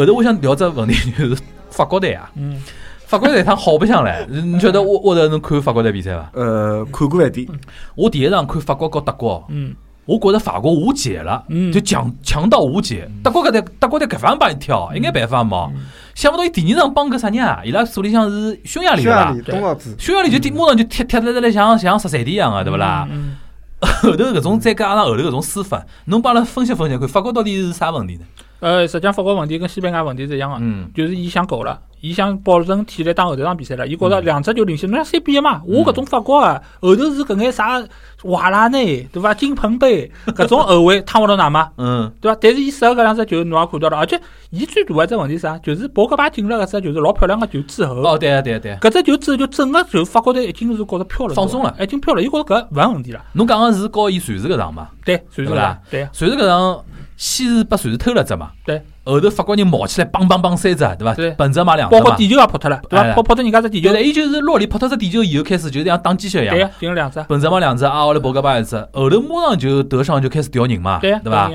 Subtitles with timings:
[0.00, 2.60] 后头我想聊只问题就是法国队啊，嗯，
[3.06, 4.26] 法国队他好白相唻。
[4.28, 6.30] 你觉得我我头侬看法国队比赛伐？
[6.34, 7.46] 呃，看过一点，
[7.94, 9.74] 我第一场看法国和德国，嗯，
[10.04, 13.10] 我觉着法国无解了，嗯就强强到无解。
[13.22, 15.70] 德国搿搭德国队搿方帮伊跳，一眼办法没。
[16.14, 17.62] 想勿到伊第二场帮搿啥人啊？
[17.64, 19.42] 伊拉手里向是匈牙利对伐匈牙利？
[19.42, 23.06] 东奥子，匈牙利就踢马上就踢踢得来像像十三点一样个，对勿啦？
[23.10, 23.36] 嗯？
[23.80, 28.22] 后头搿种再加上后头搿种输法，侬帮阿拉分析分析看，法国到底是啥问题呢？
[28.60, 37.80] 呃，实际上法国问题跟西班牙问题是一样个，嗯就是伊想搞了，伊想保证体力打后头场比赛了，伊觉着嗯两只就领先，侬像三比一嘛，我搿种法国啊，后头是搿眼啥
[38.24, 41.70] 瓦拉内对伐，金彭贝搿种后卫趟勿到哪嘛。
[41.78, 42.36] 嗯对伐？
[42.40, 45.56] 但是伊射搿两只球侬也看到了，而且伊最大的一只问题是啥？
[45.58, 53.24] 就是博格巴进了搿只就是老漂亮个球之后，哦，对啊对啊对啊，搿只球之后就整个就法国队已经是觉着飘了，放松了已经飘了，伊觉着搿勿是问题了。
[53.34, 54.88] 侬讲个是告伊瑞士搿场嘛？
[55.04, 56.84] 对，随对不啦，对啊瑞士搿场
[57.18, 61.30] 先是把瑞士偷了只嘛，对，后头法国人冒起来，梆梆梆三只，对伐对？
[61.32, 61.96] 本泽马两只。
[61.96, 63.16] 包括地球也扑脱了，对哎伐？
[63.16, 63.88] 扑扑脱人家只地球。
[63.90, 71.50] 就，是伊就是洛里扑脱只地球以后开始就像打鸡血一样，对呀，进了两只，本泽马两只，阿奥来博格巴一只，后头马上就德尚就开始调人嘛，对呀，对伐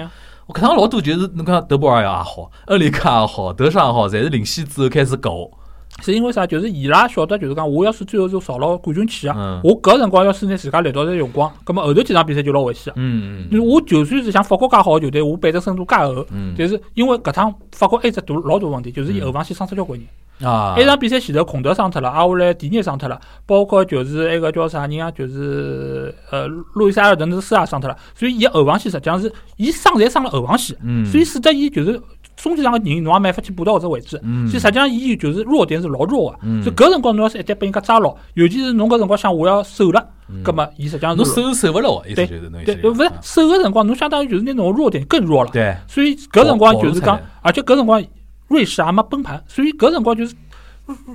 [0.45, 5.49] 我看到老多就是侬看德布尔也好，恩里克也好，德尚也好，侪是领先之后开始搞，
[6.03, 6.45] 是因为啥？
[6.45, 12.99] 就是伊拉晓得，就是讲我要是最后是朝了冠军去啊嗯，我搿辰光要是拿自家力道再用光，葛末后头几场比赛就老危险个。
[13.01, 20.05] 嗯就是我就算是像法国介好个球队，我板凳深度介厚，嗯但是因为搿趟法国还只大老大问题，就是伊后防线伤出交关人。
[20.05, 20.09] 嗯
[20.41, 32.01] 啊，一场比赛前头孔德伤脱了，阿下来迪涅伤脱了，包括就是那个叫啥人啊，就是呃路易斯埃尔顿斯也伤脱了，所以伊后防线实际上是伊伤侪伤了后防线，嗯，所以使得伊就是
[32.35, 34.19] 中间上个人侬也没法去补到搿只位置。
[34.23, 40.05] 嗯，所以实际上，伊就是弱点是老弱个，嗯所以搿辰光侬要是一旦被人家抓牢，尤其是侬搿辰光想我要守了，
[40.43, 45.49] 葛末伊实际上嗯侬是守守勿牢，意思对就是侬意对，勿是守个辰光，侬相当于就是拿侬弱点更弱了。
[45.51, 48.03] 对，所以搿辰光就是讲而且搿辰光
[48.47, 50.35] 瑞士也没崩盘，所以搿辰光就是。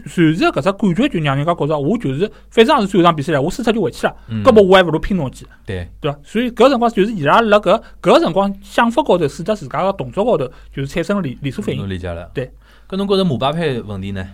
[0.07, 6.19] 随时搿只感觉就让人家觉着，我就是反正也是最后场比赛了，我输脱就回去了，嗯搿么我还勿如拼侬一记，对，对伐？
[6.25, 11.91] 所以搿辰光就是伊拉辣搿搿辰光想法高头，使得自家个动作高头就是产生了连连锁反应侬。
[11.91, 12.31] 理解了。
[12.33, 12.51] 对，
[12.89, 14.27] 搿侬觉着姆巴佩问题呢？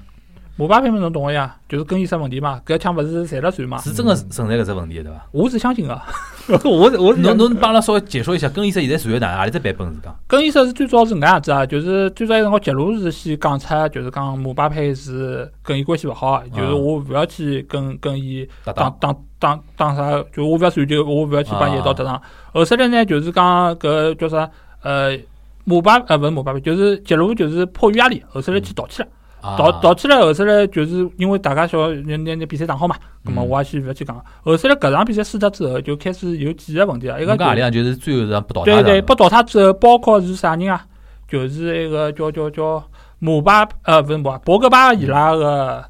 [0.57, 5.27] 姆巴佩嘛，侬懂个呀，就是更衣室问题嘛，搿枪勿是侪辣传嘛，是真个存在搿只问题的，对伐？
[5.33, 6.01] 我是相信个，
[6.65, 10.17] 我是我是侬侬帮阿拉稍微解说一下，更衣室现在属于哪何里只版本是讲？
[10.29, 22.23] 更衣室是最早是搿能样子啊，就是最早有辰光杰鲁是先讲出，就是讲姆巴佩是跟伊关系勿好，就是我勿要去跟跟伊搭打档，打打打啥，就我勿要传球，我勿要去帮伊一道搭档。
[22.53, 24.49] 后首来呢，就是讲搿叫啥
[24.83, 25.19] 呃。
[25.67, 29.24] 姆巴呃勿是姆巴佩，就是杰鲁就是迫于压力，后首来去道歉了，啊
[29.59, 34.17] 道道歉了后首来就是因为大家晓得那那那比赛打好嘛，葛末嗯我也去勿要去讲。
[34.43, 40.85] 后首来搿场比赛输脱之后，就开始有几个问题啊，一个就侬讲何里向就是最后是被淘汰对对，的被淘汰之后，包括是啥人啊？
[41.29, 42.83] 就是那个叫叫叫
[43.19, 45.85] 姆巴呃，不是姆巴，博格巴伊拉个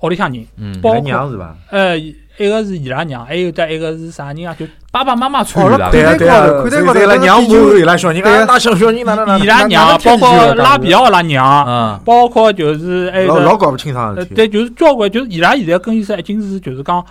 [0.00, 1.56] 屋里向人，嗯，包括伊拉娘是伐？
[1.70, 4.54] 呃，一个是伊拉娘，还有得一个是啥人啊？
[4.58, 14.34] 就爸爸妈妈参与哦了，对啊对啊，看待高头伊拉娘看待高头母伊拉小人对啊啊，那小小人哪能哪能伊拉娘，包括拉比奥伊拉娘，啊，包括就是还有个老老搞不清爽呃，事体。
[14.34, 17.04] 对，就是交关，就是伊拉现在更衣室已经是就是讲，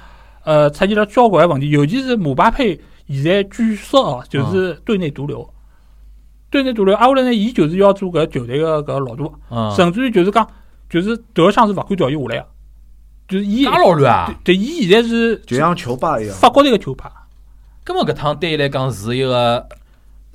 [0.43, 5.49] 呃，出现了交关问题，尤其是姆巴佩现在据说哦，就是对内毒瘤。
[6.51, 10.45] 对内毒瘤，挨下来呢，伊就是要做搿球队个搿老大，嗯，甚至于就是讲，
[10.89, 12.45] 就是德尚是勿敢调伊下来个，
[13.27, 14.33] 就是伊介老乱啊！
[14.43, 17.07] 对伊现在是就像球霸一样，法国队个球派，
[17.89, 19.67] 根本搿趟对伊来讲是一个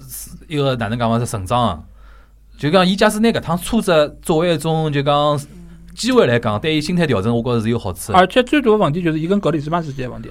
[0.01, 1.79] 是一个哪能讲嘛是成长啊？
[2.59, 5.41] 就讲伊假使拿搿趟挫折作为一种就讲
[5.95, 8.19] 机会来讲，对伊心态调整，我觉着是有好处的。
[8.19, 10.29] 而且最大的问题就是伊跟格里兹曼之间的问题，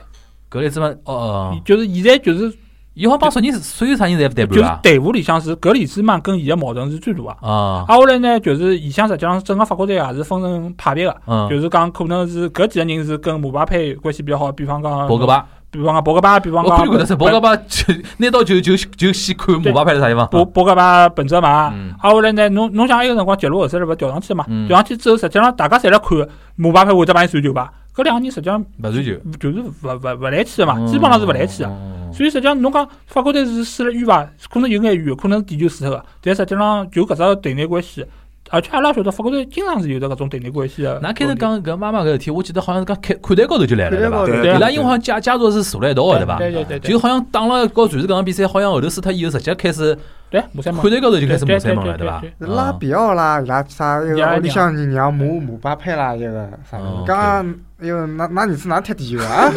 [0.49, 2.53] 格里兹曼，哦哦，就是现在就是
[2.93, 4.69] 伊好帮所有人所有啥人侪不对就是？
[4.83, 7.29] 队伍里向是格里兹曼跟伊个矛盾是最大个。
[7.47, 20.27] 啊，挨下来呢，就是伊向实际上整个法国队也是分成派别个，嗯，就是讲可能是搿几个人是跟姆巴佩关系比较好，比方讲博格，巴，比方讲博格巴，比方我讲博格巴就拿到就就就先看姆巴佩在啥地方。
[20.29, 21.69] 博博格巴本泽马。
[21.73, 24.45] 嗯挨下来呢，侬侬想埃个辰光杰罗后首来勿调上去了嘛？
[24.47, 26.15] 嗯调上去之后，实际上大家侪辣看
[26.55, 27.73] 姆巴佩会得帮伊传球吧？
[27.95, 31.69] 搿两个人实际上勿传球，就是勿勿勿来气个嘛，基本上是勿来气个。
[31.69, 34.23] 嗯所以实际上侬讲法国队是输了冤伐？
[34.47, 38.05] 可能有眼冤，可能是点球输脱个，但实际上就搿只队内关系，
[38.53, 40.99] 而且阿拉晓得法国队经常是有得搿种对立关系个。
[41.01, 44.27] 那开头讲搿妈妈搿事体，我记得好像是讲看看台高头就来了，对伐？
[44.27, 46.37] 伊拉因为好像家家族是坐辣一道个，对伐？
[46.37, 49.97] 对对对对，就好像打了搞传世搿场比赛，好像后头输脱以后，直接开始
[50.29, 52.07] 对马赛蒙看台高头就开始对骂三门了，对
[52.37, 52.53] 对伐？
[52.53, 56.77] 拉比奥啦，伊拉啥一伊拉个屋里向人让姆姆巴佩啦，一个啥？
[57.07, 59.51] 刚刚哎呦，那那你是哪踢地球啊？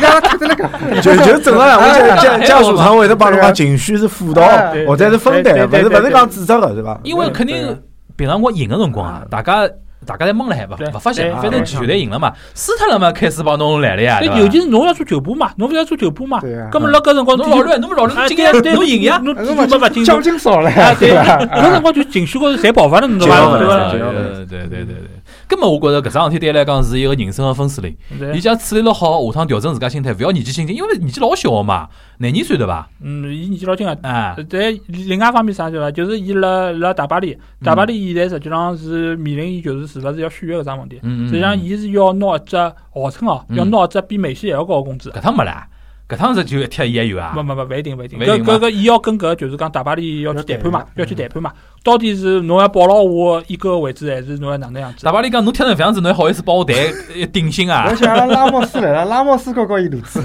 [0.00, 7.00] 呀，踢的那个，就就正常样，我讲家家家属常会得帮侬讲情绪是辅导哎或者是分担，勿对对对是勿是讲指责个，对伐？
[7.02, 7.76] 因为肯定对
[8.20, 9.66] 平常我赢个辰光啊，大家
[10.04, 10.86] 大家侪懵了海，勿对。
[10.88, 11.64] 勿发现，对反正对。
[11.64, 16.38] 球队赢了嘛，输脱了嘛，开始帮侬来了呀，对尤其是侬要做球补嘛，侬勿要做球补嘛。
[16.40, 16.68] 对啊。
[16.70, 21.38] 葛末辣搿辰光，侬老乱，侬老乱，今天对，侬赢呀，侬侬哎侬就没勿进奖金少了，呀，对，吧？
[21.46, 23.56] 搿辰光就情绪高头侪爆发了，侬懂就伐？
[23.56, 23.92] 对是伐？
[23.92, 24.12] 就对
[24.46, 24.96] 对对对对。
[25.50, 27.96] 根本我觉着搿桩事体对伊来讲是一个人生个分水岭。
[28.20, 31.88] 对伊假处理了好，下趟调整自家心态，勿要年纪轻轻，因为年纪老小个嘛，
[32.18, 32.88] 廿二岁对伐？
[33.02, 33.92] 嗯，伊年纪老轻个。
[34.02, 35.90] 哎，但另外一方面啥对伐？
[35.90, 41.00] 就是伊辣辣大巴黎，大巴黎现在实际上是面临伊就是是勿是要续约搿桩问题。
[41.02, 45.10] 嗯嗯，实际上，伊是要拿一只号称哦，嗯要拿一只比梅西还要高个工资。
[45.10, 45.66] 搿趟没啦，
[46.10, 47.40] 搿趟是就一踢伊也有啊勿。
[47.40, 48.18] 勿勿，勿一定勿一定。
[48.18, 51.52] 搿搿个伊要跟搿就是讲大巴黎要去谈判嘛，要去谈判嘛。
[51.82, 55.12] 到底是侬要保牢我一个位置，还是侬要哪能样子大？
[55.12, 56.76] 巴黎讲侬踢成搿样子，侬还好意思帮我谈
[57.18, 57.94] 呃顶薪啊而？
[57.94, 60.20] 且阿拉拉莫斯来了，拉莫斯高高一路子，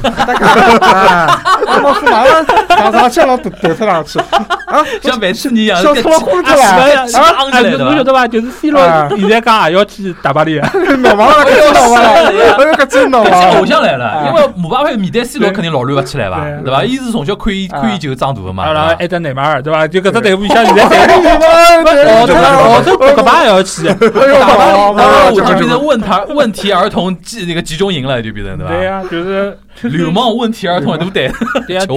[1.65, 8.27] 大 家啊，拉莫斯马上上上去了，头头特上去，啊，像万斯尼一样，笑出了呼出来，啊，是昂起来的伐侬晓得伐？
[8.27, 10.59] 就是 C 罗啊现在讲也要去大巴黎，
[10.99, 13.65] 闹忙了， 闹忙了，哎呦，搿真闹忙了偶。
[13.65, 16.41] 像来了，因为姆巴佩面对 C 罗肯定老乱勿起来伐？
[16.43, 16.83] 对对伐？
[16.83, 18.63] 伊是从小看伊看伊就长大个嘛。
[18.65, 19.87] 啊，然后还得内马尔对伐？
[19.87, 23.95] 就搿只队伍像现在队伍， 哦号称号称博格巴也要去，哎
[24.27, 28.73] 呦，大巴黎，变成问他问题儿童集那个集中营了，就变成对伐？
[28.73, 29.57] 对呀，就是
[29.89, 31.31] 流氓问题儿童都得
[31.67, 31.95] 对呀，就。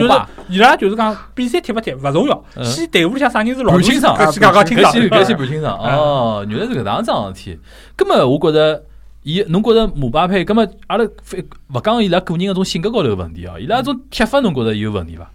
[0.49, 4.91] 伊拉就是讲比赛踢勿踢勿重要，嗯先队伍里向啥人是老盘清爽搿去讲讲清爽。
[4.93, 7.59] 搿些搿些盘清爽哦，原来是搿能样桩事体。
[7.95, 8.83] 葛末我觉着，
[9.25, 11.45] 伊侬觉着姆巴佩，葛末阿拉非
[11.75, 15.31] 勿讲伊拉个人搿种性格高头个问题哦，伊拉种踢法侬觉着有问题伐？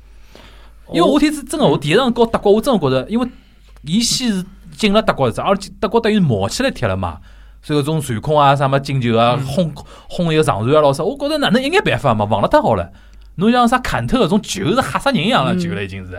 [0.92, 3.28] 因为我天是真个，我第一场搞德国，我真个觉着，因为
[3.84, 4.44] 伊先是
[4.76, 7.20] 进了德国是，而且德国等于冒起来踢了嘛。
[7.64, 9.74] 所以搿种传控啊，啥么进球啊，轰
[10.10, 12.92] 轰一个长传啊，老啥，我觉着哪能一眼办法嘛，防了太好了。
[13.36, 16.12] 侬像啥坎特搿种球是吓死人一样个嗯球了，已经是，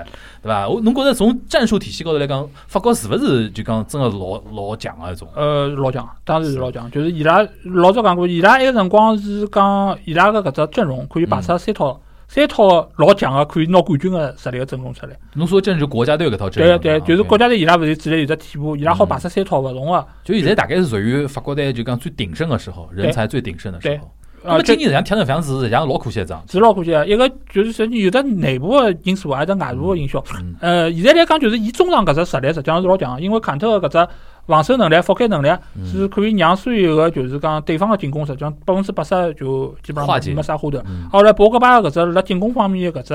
[0.43, 0.69] 对伐？
[0.69, 5.29] 我侬觉着从战术体系高头来讲，法国是勿是就讲真个老老强个一种？
[5.37, 6.91] 呃，老强，当然是老强。
[6.91, 12.01] 就是伊拉老早讲过，伊拉埃个辰光是讲伊拉个搿只阵容可以摆出三套
[12.35, 15.17] 三套老强个可以拿冠军个实力个阵容出来。
[15.35, 17.45] 侬说真是国家队搿套阵容，对对，就是国家。
[17.45, 20.07] 家队伊拉勿是主力有只替补，伊拉好摆出三套勿同个。
[20.25, 24.11] 就现在大概是属于法国队就讲最鼎盛个时候，人才最鼎盛的时候。
[24.43, 26.43] 那啊，么今年实际上踢成搿样子，实际上老可惜一桩。
[26.51, 27.07] 是老可惜个。
[27.07, 30.25] 一个就是实际有的内部个因素，还有得外部个因素。
[30.41, 34.13] 嗯呃，现在来讲，就是伊中场搿只实力实际上是老强个，因为坎特个搿只
[34.47, 35.87] 防守能力、覆盖能力嗯。
[35.87, 40.79] 是可以让所有个就是讲对方个进攻实际上百分之八十就基本上没啥花头。
[40.87, 41.09] 嗯。
[41.11, 43.15] 后来博格巴搿只辣进攻方面的搿只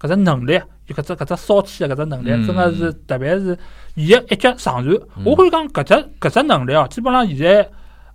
[0.00, 2.46] 搿只能力，就搿只搿只骚气的搿只能力，嗯。
[2.46, 3.58] 真个是特别是
[3.94, 7.68] 伊个一脚长传，我可以讲搿只搿只能力哦，基本上现在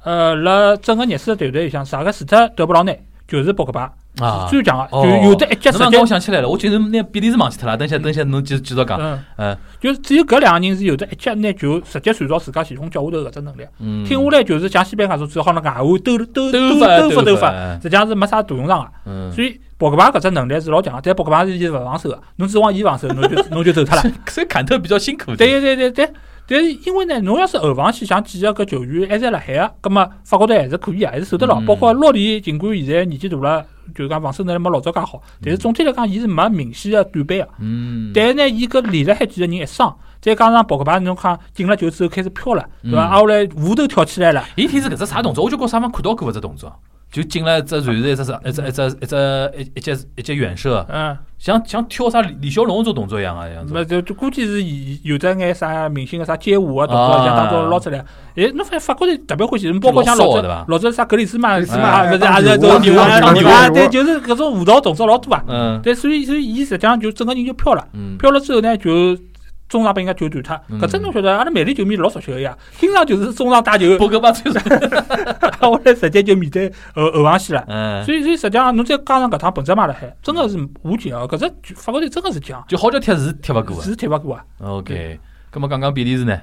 [0.04, 6.06] 呃辣整个热刺的队队里向，啥个除脱德布劳内，就是博格巴啊是，最强个，哦就有的一脚直侬让我。
[6.06, 7.76] 想起来了，我就是拿比利时忘记脱了。
[7.76, 9.00] 等下等下，侬继继续讲。
[9.00, 18.90] 嗯，嗯就是只有搿两个人是有的一脚拿球直接传到自家前锋脚下头搿只能力，嗯，听下来就是像西班牙种只好辣外下兜兜兜兜兜发兜法发，，实际上是没啥大用场个。
[19.06, 24.04] 嗯，所以博格巴搿只能力是老强个，但博格巴是伊是勿防守个，侬指望伊防守，侬就 侬就走脱了。
[24.28, 25.36] 所以坎特比较辛苦。
[25.36, 26.10] 对对对对，
[26.48, 31.60] 但是因为呢，侬要是后防线像几个搿球员还在辣海个，葛末法国队还是可以个，还是守得牢。
[31.60, 37.50] 嗯包括洛里，尽管现在年纪大了，就是讲防守能力没老早介好，但是总体来讲，伊是没明显个短板个。
[37.60, 43.08] 嗯，但是呢，伊搿连了海几个人一伤，再加上博格巴侬看进了球之后开始飘了，对伐？
[43.08, 45.44] 嗯挨下来舞都跳起来了，伊天是搿只啥动作？
[45.44, 46.74] 我就觉啥方看到过搿只动作，
[47.12, 49.16] 就进了只传是一只一只一只一只
[49.58, 53.74] 一一节一节远射，嗯，像像跳啥李李小龙搿种动作一样个样子。
[53.74, 58.00] 没就就估计是有有得眼啥明星个啥街舞个动作，啊像当中捞出来。
[58.36, 65.42] 哎，侬发现法国人特别欢喜，包括像老早老早啥格里斯曼，格里斯啊，曼勿是当也是牛啊牛啊，牛对，就是搿种舞蹈动作老多啊。
[65.48, 69.18] 嗯对，所以所以伊实际上就整个人就飘了，嗯，飘了之后呢，就
[69.67, 70.62] 中场被人家球断脱。
[70.69, 74.60] 嗯搿真侬晓得，阿拉曼联球迷老熟悉个呀，经常就是中场打球，博格巴最是，
[75.60, 77.63] 后来直接就面对后后防线了。
[77.67, 81.27] 嗯，所以所以实际上侬再加上搿趟本泽马辣海，真个是无解哦。
[81.29, 84.45] 搿只法国队真个是强，就好叫踢是踢勿过是踢勿过啊。
[84.60, 84.67] 个。
[84.67, 85.19] OK，
[85.51, 86.39] 咁么讲讲比利时呢？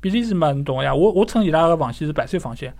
[0.00, 0.94] 比利时嘛，侬懂个呀？
[0.94, 2.72] 我我称伊拉个防线是百岁防线，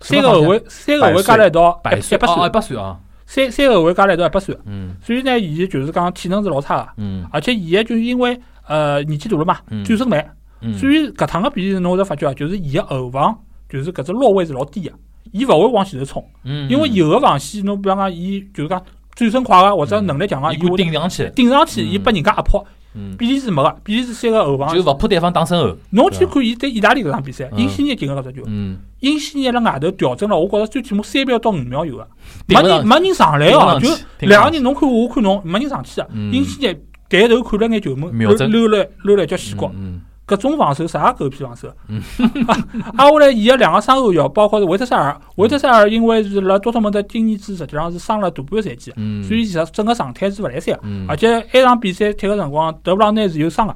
[0.00, 4.56] 三个后卫三个后卫加辣一道百岁哦，一一百岁，啊，三三个后卫加辣一道一百岁。
[4.64, 13.36] 嗯所以呢，伊就是讲体能是老差个，嗯而且伊个就是因为呃年纪大了嘛嗯，转身慢，嗯，所以搿趟个比利时侬会得发觉啊，就是伊个后防
[13.68, 14.92] 就是搿只落位是老低个，
[15.32, 18.82] 伊勿会往前头冲，嗯，因为有个防线侬比方讲伊就是讲
[19.14, 21.90] 转身快个或者能力强个，伊会顶上去，顶上去，嗯。
[21.90, 22.64] 伊拨人家压迫。
[22.94, 24.74] 嗯，比利时没个，比利时三个后防。
[24.74, 25.74] 就，勿怕对方打身后。
[25.92, 27.58] 侬去看伊对意大利搿场比赛，嗯。
[27.58, 32.06] 因西涅进个搿只球，嗯，因西尼辣外头调整了，我觉着最起码三秒到五秒有个，
[32.46, 33.88] 没人没人上来哦，就
[34.26, 36.06] 两个人侬看我，我看侬，没人上去的。
[36.12, 36.30] 嗯。
[36.34, 36.78] 因西涅
[37.20, 42.00] 抬头看了眼球门，瞄准溜了溜了一脚死角，嗯搿种防守啥狗屁防守嗯？
[42.96, 50.80] 啊，后来伊个两个双后腰，包括是维特塞尔，维特塞尔因为是辣多特蒙德今年子实际上是伤了大半个赛季，嗯，所以其实整个状态是勿来三个。
[50.84, 53.74] 嗯，而且埃场比赛踢个辰光，德布劳内是有伤个，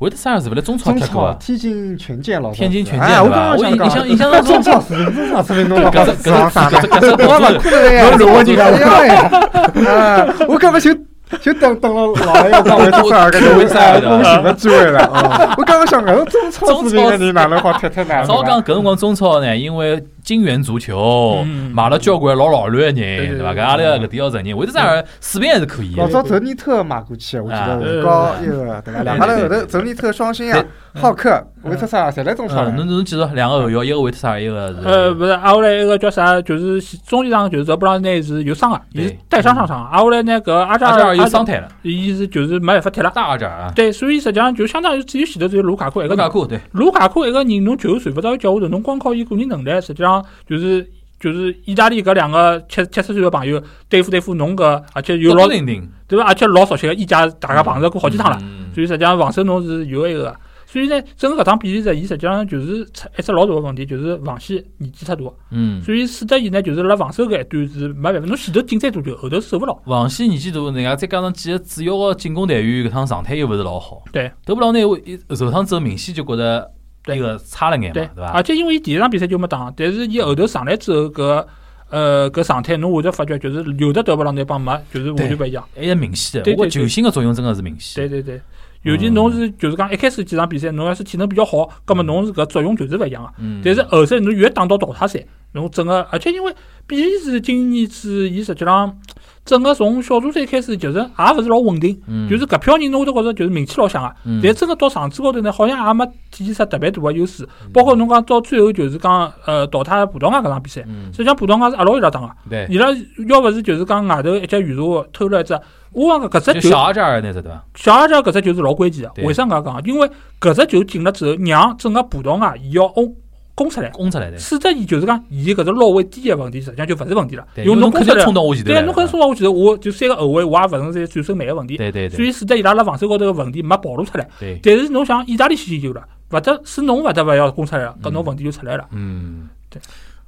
[0.00, 1.36] 维特塞尔是勿是中超踢过啊？
[1.40, 10.90] 天津权健老师，天津权健哎，我对吧刚刚想讲我印象印象当中中超视频，中超视频侬老好搿只搿上上的，只搿只搿只我勿动作可能呀，侬如果你讲呀呀，啊，我根本就
[11.40, 15.00] 就等等了老了要讲维特塞尔搿维特塞尔的个我寻个机会了。
[15.06, 18.24] 啊我刚刚想搿种中超视频个人哪能好踢踢呢？
[18.24, 23.52] 早讲 搿辰光中超呢，因为金元足球嗯买了交关老老卵个人，对对对伐？
[23.54, 26.02] 搿阿拉搿点要承认，维特塞尔水平还是可以的。
[26.02, 29.02] 老早泽尼特买过去，我记啊得是高一个对伐？
[29.02, 30.64] 两家头后头泽尼特双星啊，
[30.94, 32.92] 浩克、维特塞尔侪来中超嗯，侬了。
[32.92, 43.10] 侬记住两个后腰，一个维特塞尔，一个是呃，勿是，阿后来一个叫啥，就是中前场就是德布劳内是有伤个，伊是对带伤上场，阿后来呢搿阿扎阿扎尔尔又伤，退了，伊是就是没办法踢了。
[43.14, 46.16] 大阿扎尔啊，对，所以实际上就相当于只有前头只有卢卡库一个人。
[46.16, 50.13] 卢卡库对，卢卡库一个人，侬球传勿到脚下头，侬光靠伊个人能力，实际上
[50.46, 50.86] 就是
[51.18, 56.24] 就是意大利搿两个七七十岁个朋友对付对付侬搿，而且有老对伐？
[56.24, 60.36] 而且老熟悉个，一家大家碰着过好几趟了，嗯所以实际上防守侬是有一个。
[60.66, 69.74] 所以呢，整个搿场比赛伊实际上就是出一只老大个问题，就是防线年纪太大，嗯，所以使得伊呢就是辣防守搿一段是没办法，侬前头进再多球，后头守勿牢。
[69.86, 74.02] 防线年纪大，人家再加上几个主要个进攻队员搿趟状态又勿是老好。
[74.10, 76.68] 对，德布劳内一受伤之后，明显就觉得
[77.04, 78.32] 对个差了眼嘛，对对，伐？
[78.32, 81.46] 而且因为伊第一场比赛就没打，但是伊后头上来之后搿
[81.90, 85.62] 呃搿状态，侬会得发觉就是有的德布劳内帮没就是完全勿一样。
[85.76, 88.02] 还是明显的，对对我觉球星个作用真个是明显。
[88.02, 88.40] 对对对，
[88.82, 93.30] 尤其侬是就是讲一开始几场比赛，侬要是体能比较好，葛末侬是搿作用就是勿一样个。
[93.38, 96.54] 嗯，但是后头侬越打到淘汰赛，侬整个而且因为
[96.86, 98.98] 比利时今年子伊实际上
[99.44, 104.14] 整个从小组赛开始就是也勿是老稳定，嗯就是搿票人侬会得觉着就是名气老响个。
[104.24, 107.46] 嗯但真个到场子高头呢，好像也没体现出特别大个优势。
[107.72, 112.86] 包括侬讲到最后就是讲呃淘汰葡萄牙搿场比赛，嗯实际上葡萄牙是阿拉伊拉打个，伊拉
[113.28, 115.60] 要勿是就是讲外头一脚远射偷了一只，
[115.92, 117.64] 我讲搿只球就小阿扎尔那只对伐？
[117.74, 119.28] 小阿扎搿只球是老关键对个。
[119.28, 119.82] 为啥搿讲？
[119.84, 120.10] 因为
[120.40, 123.14] 搿只球进了之后，让整个葡萄牙伊要攻
[123.54, 127.46] 攻出来，攻出来的，使得伊就是讲伊搿只落位低个问题，实际上就勿是问题了。
[127.54, 132.16] 对，因为侬肯定冲到我前头对，侬可能冲到我前头，我就三个后卫，我也勿存在转身慢个问题，对对对。
[132.16, 134.28] 所以使得伊拉辣防守高头个问题没暴露出来。
[134.40, 138.84] 对，但是侬想，意大利先进球了，勿得是侬勿得勿要攻出来了，搿侬问题就出来了。
[138.90, 139.48] 嗯，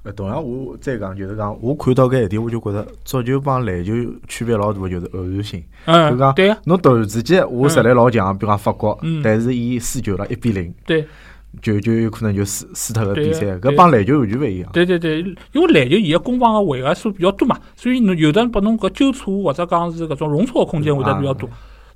[0.04, 3.92] 呃，同样我再讲就是讲，我看到搿一点，我就觉着足球帮篮球
[4.28, 5.60] 区别老大个就是偶然性。
[5.84, 11.04] 就嗯，讲对个，侬突然之间我实力老强，比如讲法国嗯，但是伊输球了一比零，对
[11.62, 14.70] 就就有可能就输输脱个比赛，搿帮篮球完全勿一样。
[14.72, 15.18] 对对对，
[15.52, 21.48] 因为篮球伊个攻防个回合数比较多嘛，所以侬有的拨侬搿纠错或者讲是搿种容错个空间会得比较多。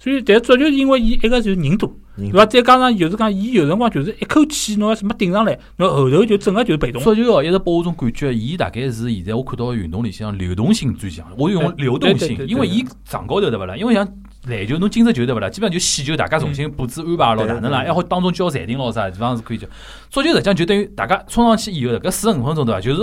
[0.03, 2.47] 所以，但足球因为伊一个就是人多，对伐？
[2.47, 7.03] 再加上就是讲，伊有辰光就是一口气，侬要是没顶上来，侬后头就整个就是被动。
[7.03, 11.27] 足球哦，一直拨我种感觉，伊大概是现在我看到个运动里向流动性最强。
[11.37, 13.77] 我用流动性因为伊场高头对勿啦？
[13.77, 14.09] 因为像
[14.47, 15.49] 篮球侬进只球对勿啦？
[15.51, 17.83] 基本上就细球，大家重新布置安排咯，哪能啦？
[17.83, 19.67] 对还好当中叫暂停咯啥地方是可以叫。
[20.09, 22.81] 足球实际上就等于大家冲上去以后，搿四十五分钟对伐？
[22.81, 23.01] 就是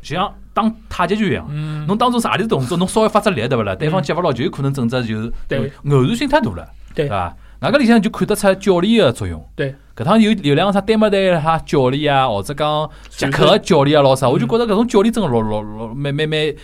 [0.00, 1.46] 就像打太极拳一样。
[1.50, 3.74] 嗯，侬当中啥里动作，侬稍微发只力对勿啦？
[3.74, 7.36] 对方接勿牢，就有可能整只就是对偶然性太大了，对伐？
[7.60, 9.44] 外搿里向就看得出教练个作用。
[9.56, 16.54] 对，搿趟有有两个啥丹麦队哈教练啊，或者讲捷克个教练啊，老啥，我就觉着搿种教练真个老老老蛮蛮蛮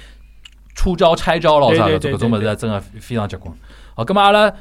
[0.76, 3.52] 出招拆招老啥搿种物事真个非常结棍。
[3.95, 4.53] 好，葛末阿拉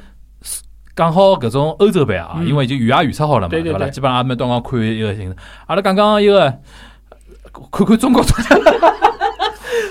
[0.96, 3.62] 讲好搿种欧洲杯啊，嗯因为已经预也预测好了嘛，伐啦？
[3.62, 5.36] 对对对基本上也蛮到光看一个形式。
[5.66, 6.50] 阿拉讲讲一个，
[7.72, 8.54] 看看中国足球。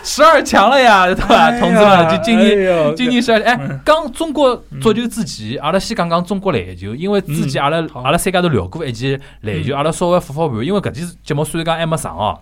[0.01, 1.49] 十二强了呀，对伐？
[1.59, 12.37] 同志们，就今年年今年十二，哎嗯，讲中国足球之前，阿拉先讲讲中国篮球，因为之前阿拉阿拉三家头聊过一期篮球，嗯阿拉稍微复复盘，因为搿期节目虽然讲还没上哦，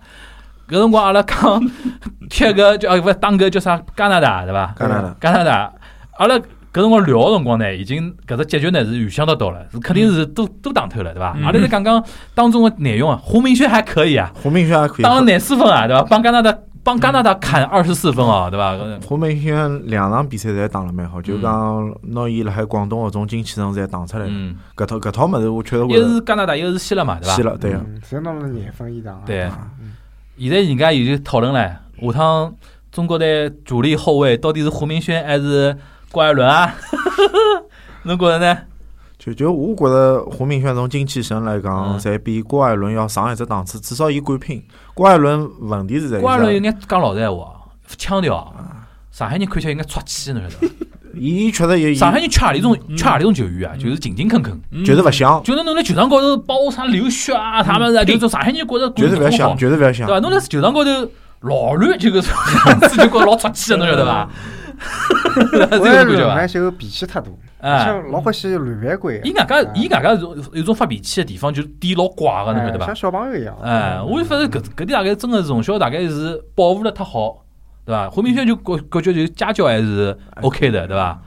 [0.68, 1.62] 搿辰光阿拉讲
[2.30, 4.74] 踢个叫啊勿打个叫啥加拿大对伐？
[4.80, 5.74] 加拿大加拿大，
[6.18, 6.40] 阿拉
[6.74, 11.34] 搿辰光聊个辰光呢，已经搿只结局呢是预想得到了，是肯定是都都打透了对伐？
[11.38, 16.04] 嗯阿拉再讲讲当中个内容啊，胡明轩还可以啊，胡明轩还可以，打了廿四分啊对伐？
[16.04, 18.76] 帮加拿大帮加拿大砍二十四分啊对伐？
[19.06, 24.30] 胡明轩两场比赛侪打了蛮好，就嗯讲拿伊辣海广东搿种精气神侪打出来了。
[24.32, 27.36] 嗯，搿套搿套物事，我确实一觉着个是加拿大，一个是希腊嘛对伐？
[27.36, 27.78] 希腊，对个。
[27.78, 29.22] 嗯，侪拿了廿分以上啊。
[29.26, 29.92] 对嗯
[30.40, 31.68] 现在人家已经讨论了，
[32.02, 32.52] 下趟
[32.92, 35.76] 中国队主力后卫到底是胡明轩还是
[36.12, 36.74] 郭艾伦啊？
[38.04, 38.58] 侬觉着呢？
[39.18, 44.62] 就就我觉着胡明轩从精气神来讲，嗯侪比郭艾伦要上一只档次，至少伊敢拼。
[44.94, 46.66] 郭艾伦问题是在于郭艾伦有啥？
[46.66, 47.54] 眼讲老实闲话，
[47.98, 48.54] 腔调，
[49.12, 50.74] 上海人看起来应该出气，侬晓得伐？
[51.14, 60.16] 伊确实有，上海人吃何里种嗯吃何里种球员啊，就是勤勤恳恳，嗯就是勿像，就是侬辣球场高头包啥流血啊，他们就是上海人觉着就是勿要像，好，就是勿要像对。
[60.16, 60.20] 伐？
[60.20, 60.90] 侬辣球场高头
[61.42, 62.32] 老乱，就搿种
[62.66, 64.28] 样子就觉着老出气的，侬晓得伐？
[65.32, 66.48] 是这郭艾伦种感觉伐呢？
[66.48, 67.28] 就脾气太大，
[67.60, 69.28] 而哎，且老欢喜乱犯规的。
[69.28, 72.96] 伊外加伊外加有种有种发脾气的地方，就是点老怪个，侬晓得伐哎像？
[72.96, 73.56] 小朋友一样。
[73.62, 77.44] 哎，我就发现搿搿点大概真个是从小大概是保护了太好，
[77.86, 78.10] 对伐？
[78.10, 81.22] 胡明轩就觉感觉就家教还是 OK 的，对伐？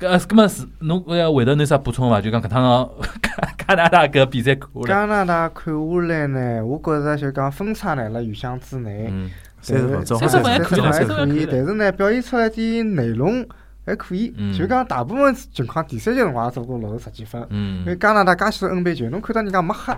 [0.00, 2.20] 搿搿么是侬呃回头侬有啥补充伐？
[2.20, 2.88] 就讲搿趟
[3.22, 3.30] 加
[3.66, 13.46] 加拿大搿比赛看下来，加拿大看下来呢，我觉着就讲分差呢辣预想之内，嗯，三十分，正好三十分还可以三可以但是呢，表现出来点内容
[13.84, 14.52] 还可以嗯。
[14.56, 17.40] 就讲大部分情况，第三节辰光也只不过落后十几分。
[17.50, 19.94] 因为嗯，加拿大介许多 NBA 球，侬看到人家没黑，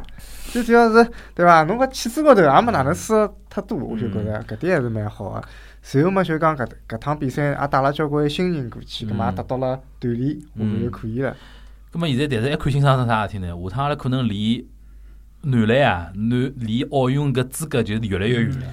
[0.50, 1.62] 最主要是对伐？
[1.64, 5.42] 侬个气质高头也没哪能输得太多，我就觉着搿点还是蛮好个。
[5.82, 11.36] 随后嘛，就讲搿搿趟比赛也带了交关新人过去，葛末也得到了锻炼，我觉着可以了。
[11.90, 13.48] 葛么现在但是还看清爽是啥事体呢？
[13.48, 14.66] 下趟阿拉可能离
[15.42, 18.66] 男篮啊，男离奥运搿资格就是越来越远了。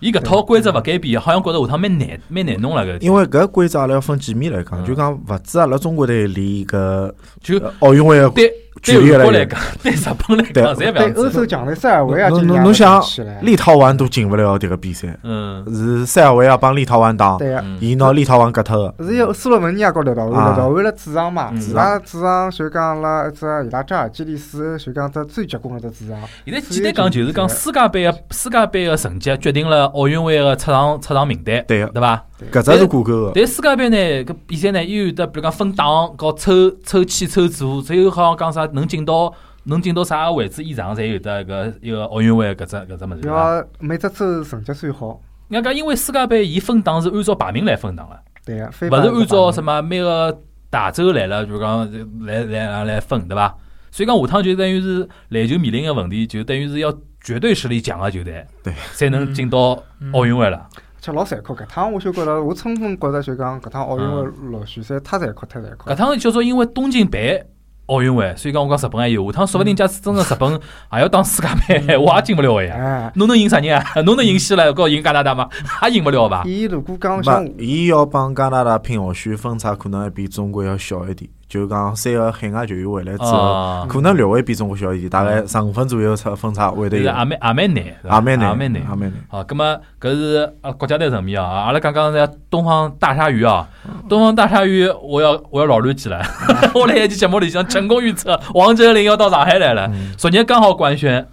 [0.00, 3.00] 伊搿套规则勿改变，好像觉着下趟蛮难蛮难弄了搿。
[3.00, 4.84] 因为搿规则阿拉要分几面来讲，嗯。
[4.84, 8.18] 就讲勿止阿拉中国队离搿就呃奥运会
[8.84, 11.46] 对韩国来讲，对日本来讲，侪勿对欧洲样子。
[11.46, 13.02] 奖励塞尔维亚侬今年也侬侬想
[13.42, 17.58] 立陶宛都进勿了迭个比赛，嗯是塞尔维亚帮立陶宛打，对个。
[17.60, 19.04] 嗯伊拿立陶宛割脱个。
[19.04, 26.20] 是有斯洛文尼亚和立陶宛，啊立陶宛了主场嘛，嗯伊拉主场就讲了一只伊拉扎尔基里斯，就讲只最结棍个只主场。
[26.44, 32.22] 现在简单讲就是讲世界杯个世界杯个成绩决定了奥运会个出场出场名单，对个，对伐？
[32.52, 33.32] 搿只是挂钩个。
[33.34, 39.32] 但世界杯呢，搿比赛呢，又有得比如讲分档和抽抽签抽组，最后好像讲啥能进到
[39.64, 43.26] 能进到啥个位置以上，才有得搿一个奥运会搿只搿只物事。
[43.26, 49.80] 要每只州成绩最好，人家讲因为世界杯伊分档是按照排名来分档个，对个，非勿是按照什么。
[49.80, 51.90] 每个大洲来了，比如讲
[52.26, 53.56] 来来来来分，对伐？
[53.90, 59.80] 所以讲下趟就等于是篮球面临个问题，就等于是要绝对实力强个球队，对，才能进到
[60.12, 60.66] 奥运会了。
[61.00, 65.94] 且老残酷，搿趟我就觉着，我充分觉着就讲搿趟奥运会落选赛太残酷，太残酷搿。
[65.94, 67.20] 趟叫做因为东京办
[67.86, 71.48] 奥运会，所以讲我讲日本还有，下趟说不定假使真个日本 还要当世界
[71.80, 72.74] 杯，我也进不了个呀。
[72.76, 73.84] 哎，侬能赢啥人啊？
[74.06, 75.48] 侬能赢希腊，和赢加拿大吗？
[75.84, 76.42] 也赢不了吧？
[76.46, 81.30] 伊如果讲像，伊要帮加拿大拼学选分差，可能还比中国要小一点。
[81.48, 88.14] 就是讲三个海外球员回来之后，啊，可能略微比中国小一点，大概十五分左右差分差会得有，这个也蛮也蛮难，是吧？
[88.16, 88.88] 也蛮难，也蛮难也。
[88.88, 89.12] 蛮难。
[89.28, 93.68] 好，葛么搿是呃国家队层面啊，阿拉刚刚在东方大鲨鱼啊，
[94.08, 96.20] 东方大鲨鱼，我要我要老乱起了，
[96.74, 100.12] 我来一期节目里向成功预测王哲林要到上海来了，嗯。
[100.16, 101.26] 昨日刚好官宣，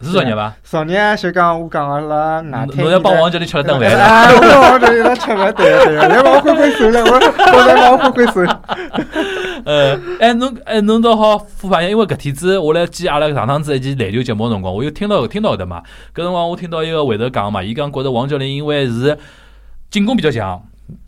[0.00, 0.54] 是昨日伐？
[0.62, 4.04] 昨日就讲我讲个辣外滩，侬要帮王哲林吃了顿饭了。
[4.04, 8.56] 哎，我王这里来吃饭，对个对个，来帮我挥挥手来，我我来帮我挥挥手。
[9.64, 15.82] 呃，哎，侬哎侬倒好复盘一下，因为搿天子我来记阿拉上趟子一期篮球节目的辰光，我又听到听到搿搭嘛，
[16.14, 19.16] 搿辰光我听到一个回头讲嘛，伊讲觉着王教练因为是
[19.90, 20.62] 进攻比较强，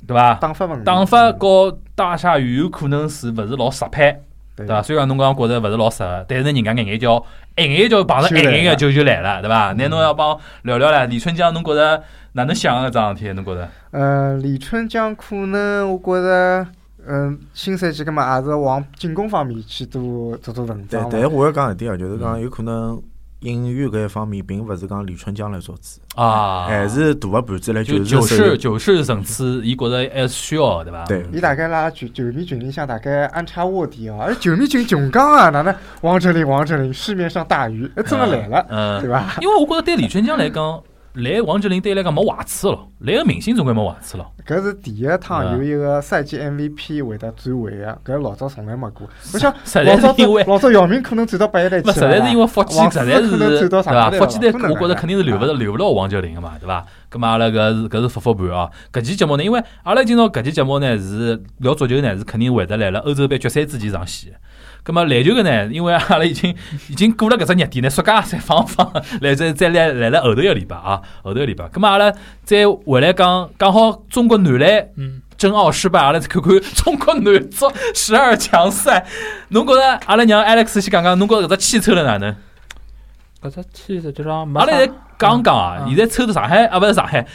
[0.07, 0.35] 对伐？
[0.35, 4.17] 打法打法和大鲨鱼有可能是勿是老适配，
[4.57, 4.83] 对对伐？
[4.83, 7.23] 虽然侬讲觉着勿是老适合，但是人家眼眼叫
[7.57, 9.73] 一眼叫碰着一眼个就就来了，对伐？
[9.77, 13.33] 那侬要帮聊聊唻，李春江侬觉着哪能想个桩事体？
[13.35, 13.69] 侬觉着？
[13.91, 16.67] 呃，李春江可能我觉着，
[17.07, 21.13] 嗯，新赛季个嘛也是往进攻方面去多做做文章，对。
[21.13, 23.01] 但是我要讲一点啊，就是嗯讲有可能
[23.47, 31.05] 引援搿一方面，并勿是讲李春江来做主，啊，还是大个盘子来就九九十世九十层次，伊觉着还是需要的，对伐？
[31.07, 39.37] 对伊大概辣球球迷群里向大概安插卧底哦，而球迷群穷讲啊，哪能王哲林王哲林市面上大鱼，哎，真的来了，嗯，对伐？
[39.41, 40.83] 因为我觉着对李春江来讲，
[41.17, 44.31] 来王哲林对伊来讲没坏处咯，来个明星总归没坏处咯。
[44.47, 49.09] 搿是第一趟有一个赛季 MVP 会得转会个，搿老早从来没过。
[49.33, 54.11] 我想实老早在是因为老早姚明可能转到八一队去不，实在是因为福建实在是对伐？
[54.11, 56.85] 福建队我觉着肯定是留勿啊着留勿牢王哲林个嘛，对伐？
[57.11, 58.71] 咁嘛，阿拉搿是搿是复复盘哦。
[58.93, 64.39] 搿期节目呢，因为阿拉今朝搿期节目呢是聊足球呢，是肯定会得来了欧洲杯决赛之前上线的。
[64.87, 66.55] 咁么篮球个呢，因为阿拉已经
[66.89, 68.89] 已经过了搿只热点呢，暑假再放放，
[69.21, 71.65] 来再再来来了后头一个礼拜啊，后头一个礼拜。
[71.67, 72.13] 咁么阿拉
[72.45, 79.05] 再回来讲，刚好中国男篮嗯，申奥失败，阿拉再看看中国男足十二强赛。
[79.49, 82.37] 侬觉着阿拉让 Alex 先讲讲，侬觉着搿只气抽了哪能？
[83.43, 87.27] 搿只气实际上没阿拉在讲讲啊，嗯现在抽到上海啊，勿是上海，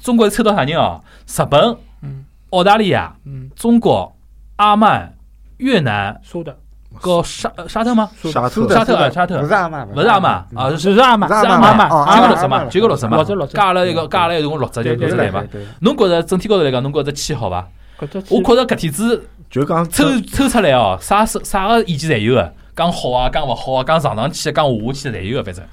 [0.00, 1.02] 中国抽到啥人哦？
[1.26, 4.16] 日本、嗯澳大利亚、嗯，中国、
[4.56, 5.16] 阿曼、
[5.56, 6.20] 越南、
[7.00, 8.08] 搞沙呃沙特吗？
[8.22, 15.42] 沙特沙特沙特不是阿玛，勿是阿玛嗯啊，是是阿玛，是是阿玛哦阿玛，阿玛就个六十嘛，阿玛就个六十嘛加了一个加了一共六十，就六十来嘛？
[15.80, 17.66] 侬觉着整体高头来讲，侬觉着气好伐？
[18.30, 25.64] 我觉着搿天子就讲抽抽出来哦，啥啥啥个意见侪有个，讲好啊，讲勿好啊，讲上上去，讲下下去侪有个，反正。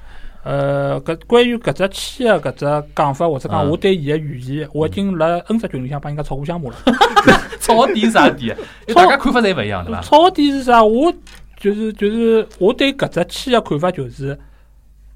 [0.44, 6.76] 呃，搿关于搿只签的搿只讲法，或者讲嗯我对伊个预期，我已经辣 N 只群里向帮人家吵过相骂了。
[7.60, 8.56] 吵点是啥点？
[8.88, 10.00] 因为大家看法侪勿一样，对伐？
[10.00, 10.82] 吵个点是啥？
[10.82, 11.12] 我
[11.56, 14.36] 就是就是我对搿只签的看法就是，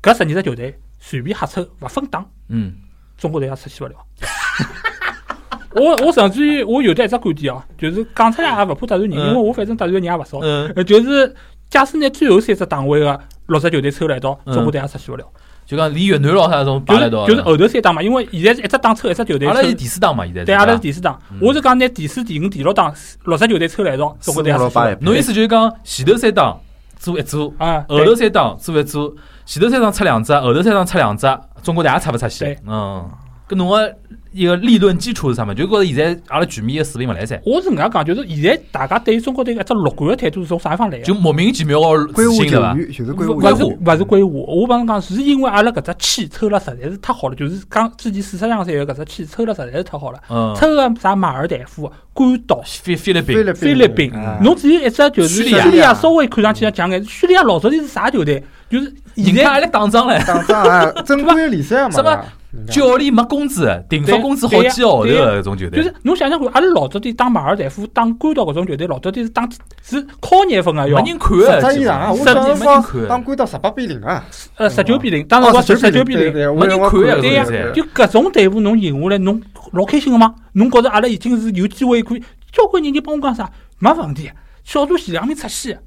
[0.01, 2.73] 搿十二只球队随便瞎抽，勿分档，嗯，
[3.19, 3.97] 中国队也出现勿了。
[5.75, 10.39] 我我甚至于我有得一只观点哦，就是讲出来也勿怕得罪人，因嗯为我反正得罪的人也勿少。
[10.41, 11.35] 嗯，呃，就是
[11.69, 15.25] 假使拿最后三只档位个六只球队抽来一道，嗯中国队也出线勿了。
[15.67, 21.39] 就讲连越南咯啥种就是摆来一道，就是后头三档嘛，因为现在是一只档抽一只球队抽阿拉，是第四档嘛，现在对，阿拉是第四档嗯。
[21.43, 24.97] 我是讲拿第四、第五、第六档六只球队抽来一道，中国队也出现勿了。
[25.01, 26.61] 侬意思就是讲前头三档
[26.99, 31.27] 做一组，啊，后头三档做一组，前头三档出两只，后头三档出两只，
[31.65, 32.59] 中国队也出勿出去对。
[32.65, 33.11] 嗯，
[33.49, 33.93] 搿侬个
[34.37, 35.55] 一个理论基础是啥么？
[35.55, 41.05] 就觉着现在阿拉全面个水平勿来噻，我是搿能介讲，就是现在大家对于中国队一只乐观的态度是从啥地方来个？
[41.05, 42.75] 就莫名其妙个归无自信对伐？
[42.75, 43.41] 就是归无勿。
[43.41, 58.45] 是勿是规划，我帮侬讲，是因为阿拉搿只气抽了实在是太好了，就是讲之前四十强赛个搿只气抽了实在是太好了，嗯，抽个啥马尔代夫、关岛、菲菲律宾，菲律菲律宾啊，侬只有一只就是叙利亚叙利亚稍微看上去要强眼，叙利亚老早底是啥球队？
[58.69, 60.27] 就是现在还来打仗唻。
[60.27, 62.25] 打仗啊， 正规联赛嘛，什么
[62.71, 69.49] 教练没工资，订发工资好几个号头个搿种球队，就是侬想想看，阿拉老早底打马尔代夫、打关岛搿种球队，老早底是打
[69.83, 71.03] 是靠廿分个要。
[71.03, 72.13] 没，人看十个，只以上啊！
[72.13, 74.25] 我十小辰没人光看打关到十八比零啊，
[74.57, 76.33] 呃十九比零，当时光哦十九比零。
[76.33, 77.45] 没人看啊对呀。
[77.75, 79.41] 就搿种队伍侬赢下来，侬
[79.73, 80.35] 老开心个吗？
[80.53, 82.21] 侬觉着阿拉已经是有机会可以，
[82.53, 84.31] 交关人就帮我讲啥，没问题，
[84.65, 85.79] 小组前两名出线，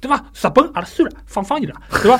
[0.00, 0.16] 对伐？
[0.32, 2.16] 日本阿拉算了，放放伊拉， 对伐？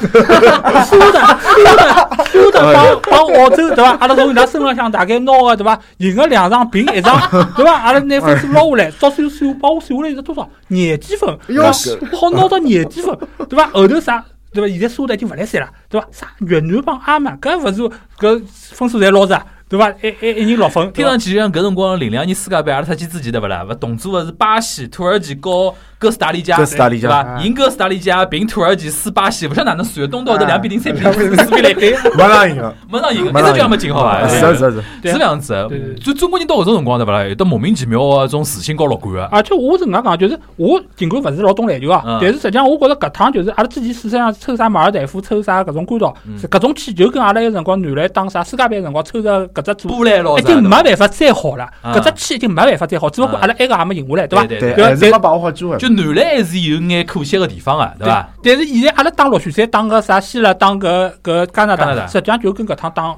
[0.84, 3.96] 苏的苏的苏的帮帮澳洲，对伐？
[4.00, 5.78] 阿拉从伊拉身浪向大概拿个对伐？
[5.98, 7.20] 赢个两场平一场，
[7.54, 7.72] 对伐？
[7.72, 10.48] 阿拉拿分数捞下来，照算算帮我算下来是多少？
[10.68, 11.96] 廿几分，对伐哟西？
[12.16, 13.16] 好拿到廿几分，
[13.48, 13.68] 对伐？
[13.68, 14.24] 后头啥？
[14.52, 14.68] 对伐？
[14.68, 16.06] 现在苏的已经勿来三了，对伐？
[16.10, 17.82] 啥越南帮阿曼，搿勿是
[18.18, 19.88] 搿分数侪捞着，对伐？
[20.02, 23.64] 一一一人六分，听上去像搿辰光零两年世界杯阿拉出去之前对勿啦？
[23.68, 27.28] 勿同组个是巴西、土耳其和哥斯达黎加，哥斯达黎加对伐？
[27.28, 31.74] 啊赢哥斯达黎加，平土耳其，输巴西，勿晓得哪能算的，东道后头啊两比零、三比零、四比零，
[32.16, 34.28] 没让赢个，没让赢，一直就还没进好伐？
[34.28, 35.68] 是是是是，对搿样子。
[36.00, 37.24] 就中国人到搿种辰光对勿啦？
[37.24, 39.24] 有得莫名其妙个种自信高乐观个。
[39.26, 49.88] 而且我是搿能介讲，就是我尽管勿是老懂篮球啊，嗯但是实际上我觉着搿趟就是阿拉之前事实上抽啥马尔代夫、抽啥搿种关岛嗯，搿种气就跟阿拉有辰光男篮打啥世界杯辰光抽着搿只组。
[49.88, 54.46] 波兰咯已经没办法再好了，啊搿只气已经没办法再好，只不过啊阿拉埃个也没赢下来，对伐？
[54.46, 55.76] 对对还是没把握好机会。
[55.88, 58.28] 就男篮还是有眼可惜个地方个，对伐？
[58.42, 63.16] 但是现在阿拉打落选赛，打个啥希腊，打个搿加拿大，实际上就跟搿趟打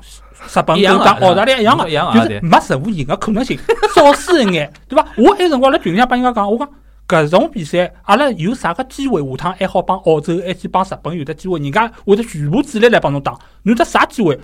[0.55, 3.59] 日本一样的跟打澳大利亚一样个，一样啊对就是没任何赢个可能性，
[3.95, 5.05] 少输一眼，对伐？
[5.17, 6.69] 我埃辰光辣群里向帮人家讲，我讲
[7.07, 14.39] 搿种比赛，阿拉有啥个机会下趟还好帮澳洲，还去帮日本有得机会，人家会得全部主力来帮侬打，侬得啥机会？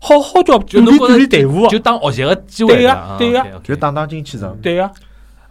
[0.00, 4.56] 好好叫锻炼锻就侬就当学习个机会对呀伐对呀啊，OK，OK 就打打精气神。
[4.62, 4.88] 对个。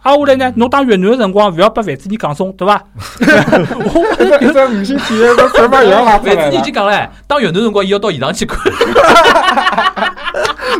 [0.08, 2.82] 挨下来呢，侬打越南个辰光，勿要拨范志毅讲松，对伐？
[3.20, 4.06] 我
[4.40, 6.62] 一只五星体育的裁判也要拿出来了范志毅已。
[6.62, 8.58] 经讲唻，当越南辰光，伊要到现场去看。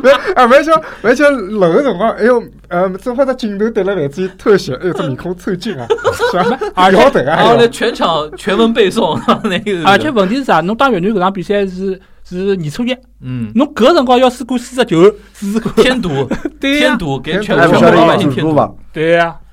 [0.02, 5.86] 没，啊，没像没像冷个辰光，哎哟，呃，正好只镜头对了范志毅特写，哎呦，这面孔抽筋啊，
[6.30, 6.58] 是吧？
[6.74, 9.88] 而且摇头啊，然后呢，全场全文背诵 那个。
[9.88, 10.60] 而且问题是啥？
[10.60, 16.28] 侬打越南搿场比赛是是年初一，嗯，侬搿辰光要是过四十九，是添堵，
[16.60, 16.88] 对呀。
[16.88, 18.54] 添，堵，给全全老百姓添堵。
[18.92, 19.47] 对呀，搿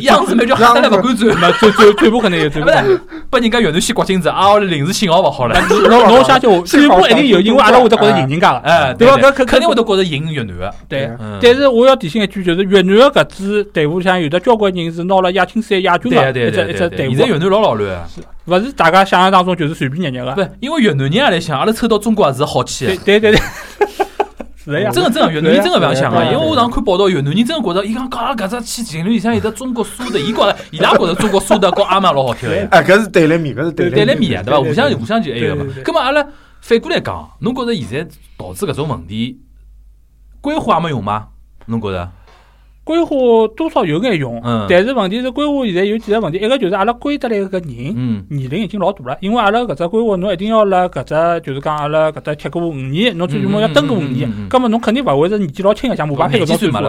[0.00, 2.98] 样子没就吓得来勿敢转，那最最最不可能有最不可能 有。
[3.30, 5.60] 拨人家越南先刮金子，啊，我临时信号勿好了。
[5.68, 8.58] 侬侬相信我，最不一定有，因为阿拉会得觉着赢人家个。
[8.58, 10.74] 哎，对吧对搿肯肯定会得觉着赢越南个。
[10.88, 18.04] 对嗯，但是我要提醒一句，就是越南个搿支队伍里向有的交关人是拿了亚青赛亚军对个一对对对对，只一只队伍，现在越南老老乱啊，
[18.46, 20.32] 勿是大家想象当中就是随便捏捏个。
[20.32, 23.40] 不是因为越南人也来想，阿拉抽到中国也是好气对对对，
[24.68, 24.90] 是的呀。
[24.90, 26.24] 真的真的，越南人真的勿要想啊！
[26.24, 32.54] 因为我上看报道，越南人真的觉着，伊讲讲阿拉搿只去情侣里向有只中国输的，伊觉着伊拉觉着中国输的和 阿妈老好听个。
[32.70, 34.60] 哎，搿是对立面，搿是对立对立面啊，对伐？
[34.60, 36.24] 互相对互相就埃个嘛葛末阿拉
[36.60, 39.40] 反过来讲，侬觉着现在导致搿种问题，
[40.40, 41.28] 规划也没用吗？
[41.66, 42.10] 侬觉着？
[42.88, 43.16] 规划
[43.54, 47.92] 多少有眼用嗯，但是问题是规划现在有几个问题，一个就是阿拉归得来搿人。
[47.94, 56.80] 嗯年龄已经老大了，因为阿拉搿只规划，侬一定要辣搿只就是讲阿拉搿搭踢过五年，侬最起码要蹲过五年葛末侬肯定勿会是年纪老轻个，像姆巴佩搿种岁数对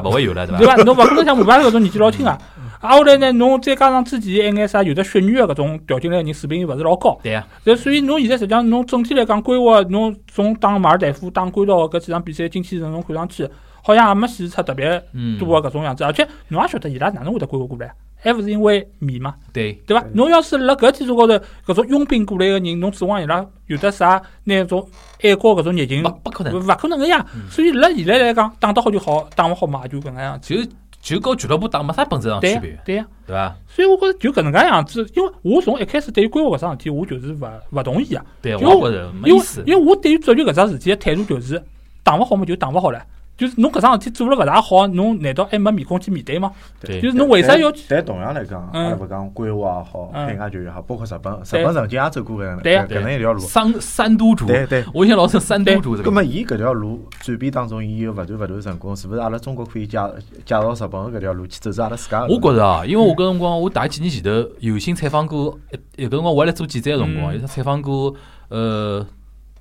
[0.57, 0.75] 对伐？
[0.83, 2.38] 侬勿可能像姆巴佩搿种年纪老轻啊。
[2.79, 7.19] 啊，后来呢，侬再加上之前一眼啥有的血缘个搿种调进来个人，水平又勿是老高。
[7.21, 13.43] 对呀，所以所以侬现在实际上侬整体来讲规划，侬从打马尔代夫、打关岛搿几场比赛精气神侬看上去，
[13.84, 16.04] 好像也没显示出特别嗯，多个搿种样子。
[16.04, 20.06] 而且侬也晓得伊拉哪能会得规划过来，还勿是因为米嘛，对，对伐？
[20.13, 21.34] 侬要是辣搿基础高头，
[21.65, 24.88] 搿种佣兵过来个人，侬指望伊拉有得啥那种
[25.22, 27.26] 爱国搿种热情，不不可能，勿可能个呀。
[27.50, 30.56] 所以辣现在来讲，打得好就好，打勿好嘛就搿能样子。
[30.56, 33.08] 就就跟俱乐部打没啥本质上区别，对呀。
[33.26, 33.56] 对伐？
[33.70, 38.26] 所以我觉着就搿能介样子，因为我从一开始对于规划搿桩事体，我就是勿勿同意啊。
[38.42, 39.63] 对，就我觉着没因为意思。
[39.65, 41.63] 因为我对于足球搿桩事体的态度就是，
[42.04, 43.02] 打勿好嘛就打勿好了。
[43.39, 46.52] 就是侬搿桩事体做了勿大好，侬难道还没面孔去面对吗？
[46.82, 47.71] 对就是侬为啥要？
[47.88, 53.39] 但同样来讲，嗯阿拉勿讲规划也好，嗯海外球员也好，包括日本，日本曾经也走过搿能对搿搿能一条路。
[53.39, 54.84] 三三都主，对对。
[54.93, 56.10] 我印象老深，三都主这个。
[56.10, 59.97] 葛末伊搿条路转变当中，伊有勿断勿断成功，是勿是阿拉中国可以介
[60.43, 62.36] 介绍日本个搿条路去走走阿拉自家个路？
[62.36, 65.58] 我觉着啊，因为我搿辰光我大概几年前头有幸采访过，
[65.95, 68.13] 一搿辰光我还来做记者个辰光，嗯有采访过
[68.49, 69.06] 呃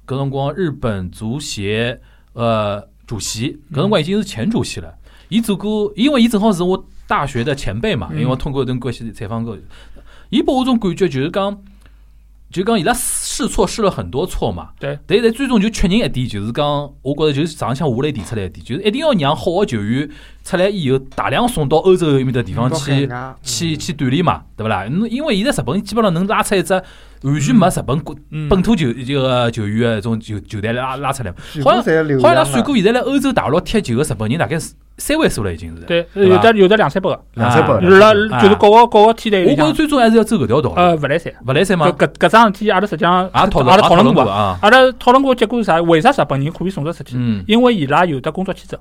[0.06, 2.00] 搿辰光日本足协
[2.32, 4.94] 呃主席，搿辰光已经是前主席了。
[5.30, 9.56] 伊做过，因为伊正好是我大学的前辈嘛，嗯因为我通过一段关系采访过。
[10.28, 11.58] 伊拨我种感觉就是讲，
[12.50, 14.70] 就讲伊拉试错试了很多错嘛。
[14.78, 14.98] 对。
[15.06, 16.64] 但是最终就确认一点，就是讲，
[17.00, 20.08] 我觉着就是上向下来提出来一点，就是一定要让好个球员
[20.44, 23.08] 出来以后，大量送到欧洲埃面的地方去。
[23.42, 24.86] 去去锻炼嘛，对勿啦？
[25.10, 26.82] 因为现在日本基本上能拉出一只
[27.22, 31.32] 完全没日本国嗯本土球这个球员的种球球队拉拉出来，
[31.64, 32.44] 好像侪好像伊拉。
[32.44, 35.82] 算过现在来欧洲大陆踢球个日本人大概是三位数了，已经是。
[35.82, 41.32] 对，有的有的两三百个，两三百个辣啊就是各个各个梯队，我觉着最终还是要走搿条道呃，路，勿来三。
[41.46, 42.06] 勿来三吗搿？
[42.06, 44.32] 搿搿桩事体，阿拉实际上也讨论阿拉讨论过过。
[44.32, 44.58] 啊。
[44.62, 45.80] 阿拉讨论过结果是啥？
[45.82, 47.16] 为啥日本人可以送得出去？
[47.16, 48.78] 嗯，因为伊拉有的工作签证，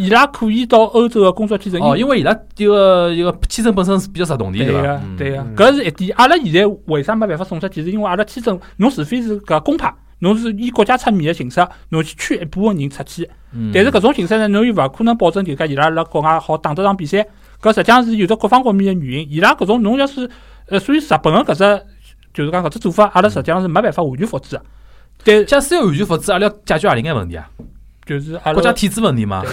[0.00, 1.80] 伊拉可以到欧洲个工作签证。
[1.82, 5.00] 哦，因为伊拉这个一个签证本身是比较实动的，伐对个？
[5.04, 6.10] 嗯对个嗯，搿是一点。
[6.16, 7.82] 阿拉现在为啥没办法送出去？
[7.82, 13.28] 是因为阿拉签证，侬除非是搿公派，侬是以国家出面个形式，侬去圈一部分人出去。
[13.52, 17.26] 嗯但是搿种形式呢，侬又勿可能保证就讲伊拉辣国外好打得场比赛。
[17.60, 19.30] 搿实际上是有着各方各面个原因。
[19.30, 20.28] 伊拉搿种侬要是
[20.68, 21.86] 呃，所以日本个搿只
[22.32, 24.62] 就是讲搿只做法，阿拉实际上是没办法完全复制的。
[25.22, 27.50] 但假使要完全复制，阿拉要解决何里眼问题啊？
[28.06, 29.50] 就是阿拉国家体制问题嘛对。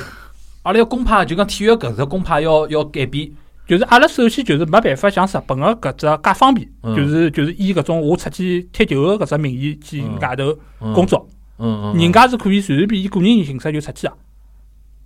[0.68, 3.32] 阿拉要公派，就讲体育搿只公派要要改变。
[3.66, 11.28] 就是阿拉首先就是没办法像日本个搿只介方便，嗯就是就是以搿种我出去踢球个搿只名义去嗯外头嗯工作，
[11.58, 14.14] 嗯嗯，人家是可以随随便以个人形式就出去啊。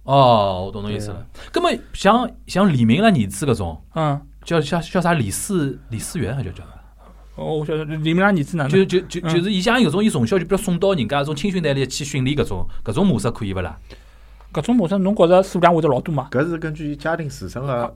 [0.04, 1.26] 哦，我懂侬意思了。
[1.52, 6.70] 葛么像像李明个、儿子搿种，嗯，叫叫叫啥李四李四元还叫叫啥？
[7.36, 8.70] 哦我晓得李明拉儿子哪能？
[8.72, 13.76] 就就就嗯就是伊像搿种，伊从小就比如送到人家搿种青训队里去训练搿种搿种模式可以勿啦？
[14.54, 16.28] 搿种模式侬觉着数量会得老多吗？
[16.32, 17.94] 搿是根据家庭自身个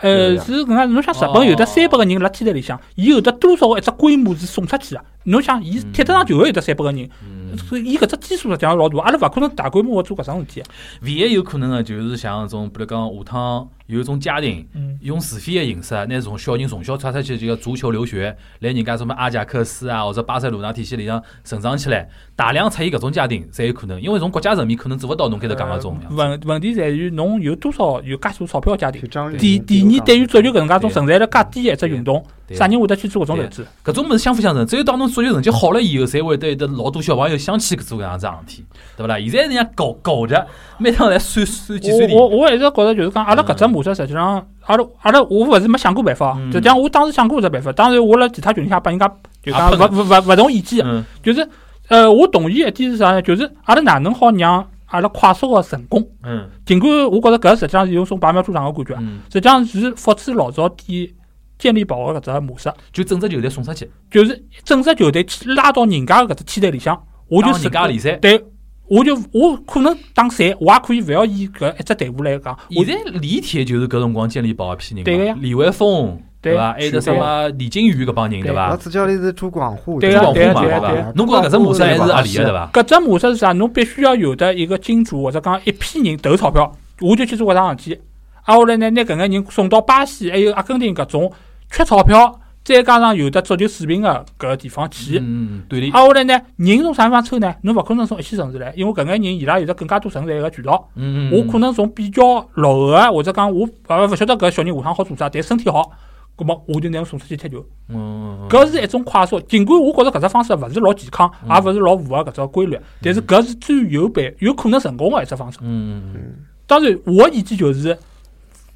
[0.00, 5.00] 呃，是搿能介，侬想日本有得哦三百个人辣天台里向，伊有得多少个一只规模是送出去个？
[5.24, 10.62] 侬想，伊踢得上就会有得三百个人，嗯，所以伊搿只基数实际上老大，阿拉勿可能大规模个做搿桩事体。
[11.02, 14.66] 唯一有可能个就是像搿种，比如讲下趟有一种家庭。
[14.74, 25.98] 嗯，用自费个形式，拿从小人从小出出去就个足球留学，来人家什么阿贾克斯啊或者巴塞罗那体系里向成长起来，大量出现搿种家庭才有可能，因为从国家层面可能做勿到侬开头讲个种。
[26.10, 29.02] 问问题在于侬有多少有介多钞票个家庭
[29.38, 33.66] 第第二，对于足球搿能介种存在了介低个一只运动，啥人会得去做搿种投资？
[33.84, 38.64] 搿种物事相辅相成，只有当侬足球成绩好了以后，才会得有得老多小朋友想去做搿样子事体，
[38.96, 39.18] 对勿啦？
[39.18, 40.46] 现在人家搞搞着，
[40.78, 46.50] 每趟来算算计算题，我我我一直觉着就是讲，阿拉搿只模式实际上，阿拉阿拉我勿是没想过办法，嗯。
[46.50, 49.06] 实际上我当时想过搿只办法，当然我辣其他群里向拨人家
[49.42, 50.84] 就讲勿啊勿勿勿同意见
[51.22, 51.46] 就是
[51.88, 53.20] 呃，我同意一点是啥呢？
[53.20, 56.06] 就是阿拉哪能好让阿拉快速个成功？
[56.22, 56.48] 嗯。
[56.64, 61.10] 尽管我觉着搿实际上是有种拔苗助长个感觉，嗯，实际上是复制老早点
[61.58, 68.12] 建立宝个搿只模式，就整只球队送出去，就是整只球队去拉到人家个搿只梯队里向，我就打人家联赛。
[68.16, 68.44] 对。
[68.86, 76.74] 我就我可能打赛，我也可以勿要以搿一只队伍来讲，现在李铁就是搿辰光建立宝一批人，对个呀李维峰对伐？
[76.74, 78.76] 还有得什么李金羽搿帮人对对伐老？
[78.76, 81.06] 主教练是朱广沪，对朱广沪嘛，对对啊对啊？
[81.06, 82.70] 伐侬觉着搿只模式还是合理个对伐？
[82.74, 83.52] 搿只模式是啥？
[83.52, 87.98] 侬必须要有的一个金主或者讲一批人投钞票，我就去做搿桩事体。
[88.42, 91.32] 啊，后来呢，拿搿眼人送到巴西还有阿根廷搿种
[91.70, 95.18] 缺钞票，再加上有的足球水平个搿个地方去。
[95.22, 97.54] 嗯，对的，啊，后来呢，人从啥地方抽呢？
[97.60, 100.88] 侬勿可能从一线城市来，因为搿眼人伊拉有得更加多存在一个渠道。
[100.94, 102.22] 嗯嗯，我可能从比较
[102.54, 105.90] 落后个，或者讲我呃勿晓得搿小人下趟好做啥，但身体好，
[106.36, 107.62] 葛末我就拿侬送出去踢球。
[107.90, 115.58] 嗯，嗯，搿是一种快速，尽管我觉着搿只方式勿是老健康，嗯也勿是老符合搿只规律，但是搿是最有办有可能成功个一只方式。
[115.60, 116.34] 嗯嗯嗯，
[116.66, 117.98] 当然，我个意见就是，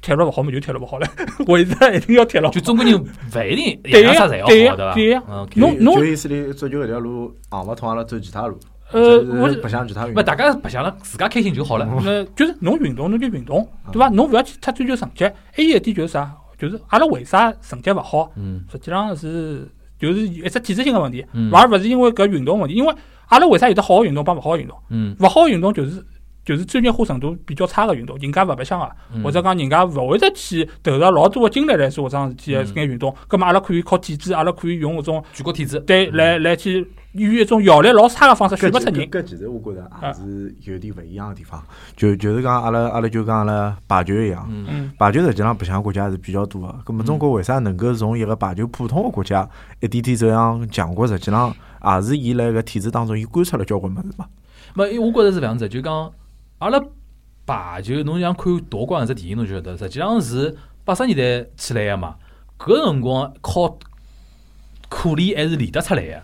[0.01, 1.07] 踢了勿好嘛就踢了勿好了，
[1.47, 2.53] 为啥一定要踢了好？
[2.53, 3.05] 就中国人勿
[3.49, 5.23] 一定对呀样啥侪要对呀好，对呀
[5.55, 8.57] 侬侬就意思里足球搿条路行勿通，阿拉走其他路。
[8.91, 10.23] 呃，就是我白相其他运勿动。
[10.23, 11.87] 大家白相了，自家开心就好了。
[12.03, 14.09] 呃，就是侬运动侬就运动，对伐？
[14.09, 15.25] 侬勿要去太追求成绩。
[15.53, 16.31] 还有一点就是啥？
[16.57, 18.31] 就是阿拉为啥成绩勿好？
[18.35, 19.67] 嗯实际上是
[19.99, 22.73] 就是一只体制性个问题，嗯而勿是因为搿运动问题。
[22.75, 22.91] 因为
[23.27, 24.75] 阿拉为啥有得好个运动帮勿好个运动？
[24.89, 26.03] 嗯勿好个运动就是
[26.49, 33.15] 就是专业化程度比较差个运动，人家勿白相个，嗯或者讲人家勿会得去投入老多个精力来做搿桩事体个嗯搿眼运动。
[33.27, 35.79] 葛末阿拉可以靠体制，阿拉可以用搿种全国体制。
[35.81, 38.95] 对来来去用一种效率老差个方式选搿勿出人。
[38.95, 41.61] 其搿其实我觉着也是有点勿一样个地方，
[41.95, 44.49] 就就是讲阿拉阿拉就讲阿拉排球一样，
[44.97, 46.75] 排球实际上白相国家是比较多个。
[46.83, 49.47] 葛末中国为啥能够从一个排球普通个国家
[49.81, 51.05] 一点点走向强国？
[51.05, 51.53] 实际上
[51.85, 54.25] 也是伊辣搿体制当中，伊观察了交关物事嘛。
[54.75, 56.11] 没，因为我觉着是搿样子，就讲
[56.59, 56.79] 阿拉
[57.45, 62.15] 排球，侬像看夺冠搿只电影，侬就晓得，实际上是八十年代起来个嘛。
[62.57, 63.79] 搿辰光靠
[64.89, 66.15] 苦练还是练得出来个。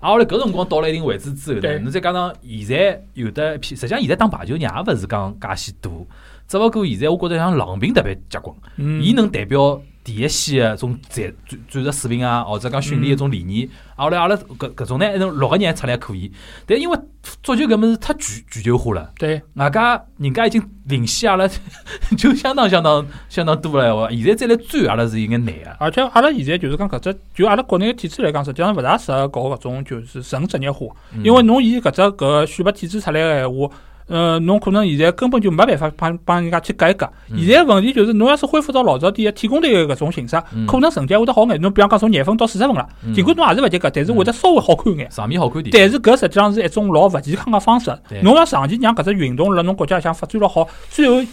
[0.00, 6.06] 啊，后来搿辰光到了一定位置之后呢，侬再加上现在有的一批，实际上现在打排球人也勿是讲介许多，
[6.52, 13.66] 只勿过现在我觉着像郎平特别结棍，嗯伊能代表第一线个种战战战术水平啊，或者讲训练一种理念。
[13.96, 16.30] 啊后来阿拉搿搿种呢，一种六个人出来可以，
[16.66, 16.98] 但因为
[17.42, 19.10] 足球搿物事太全全球化了。
[19.16, 21.48] 对，外加人家已经领先阿拉
[22.18, 25.76] 就相当相当相当多了现在再来追阿拉是有眼难啊。
[25.78, 33.74] 而且阿拉现在就是讲搿只，就阿拉国内个体制来讲，实际上勿大适合搞搿种就是纯职业化，嗯因为侬以搿只搿选拔体制出来个闲话。
[34.08, 37.08] 呃，侬可能现在根本就没办法帮帮人家去改革。
[37.30, 41.60] 嗯现在问题就是，侬要是恢复到老早点个体工队个搿种形式，嗯可能成绩会得好眼。
[41.60, 45.08] 侬比方讲从廿分到四十分了，嗯尽管侬也是勿及格，但是会得稍微好看眼。
[45.10, 45.70] 场面好看点。
[45.72, 47.96] 但是搿实际上是一种老勿健康个方式。
[48.22, 51.24] 侬要长期让搿只运动辣侬国家里向发展了好，最后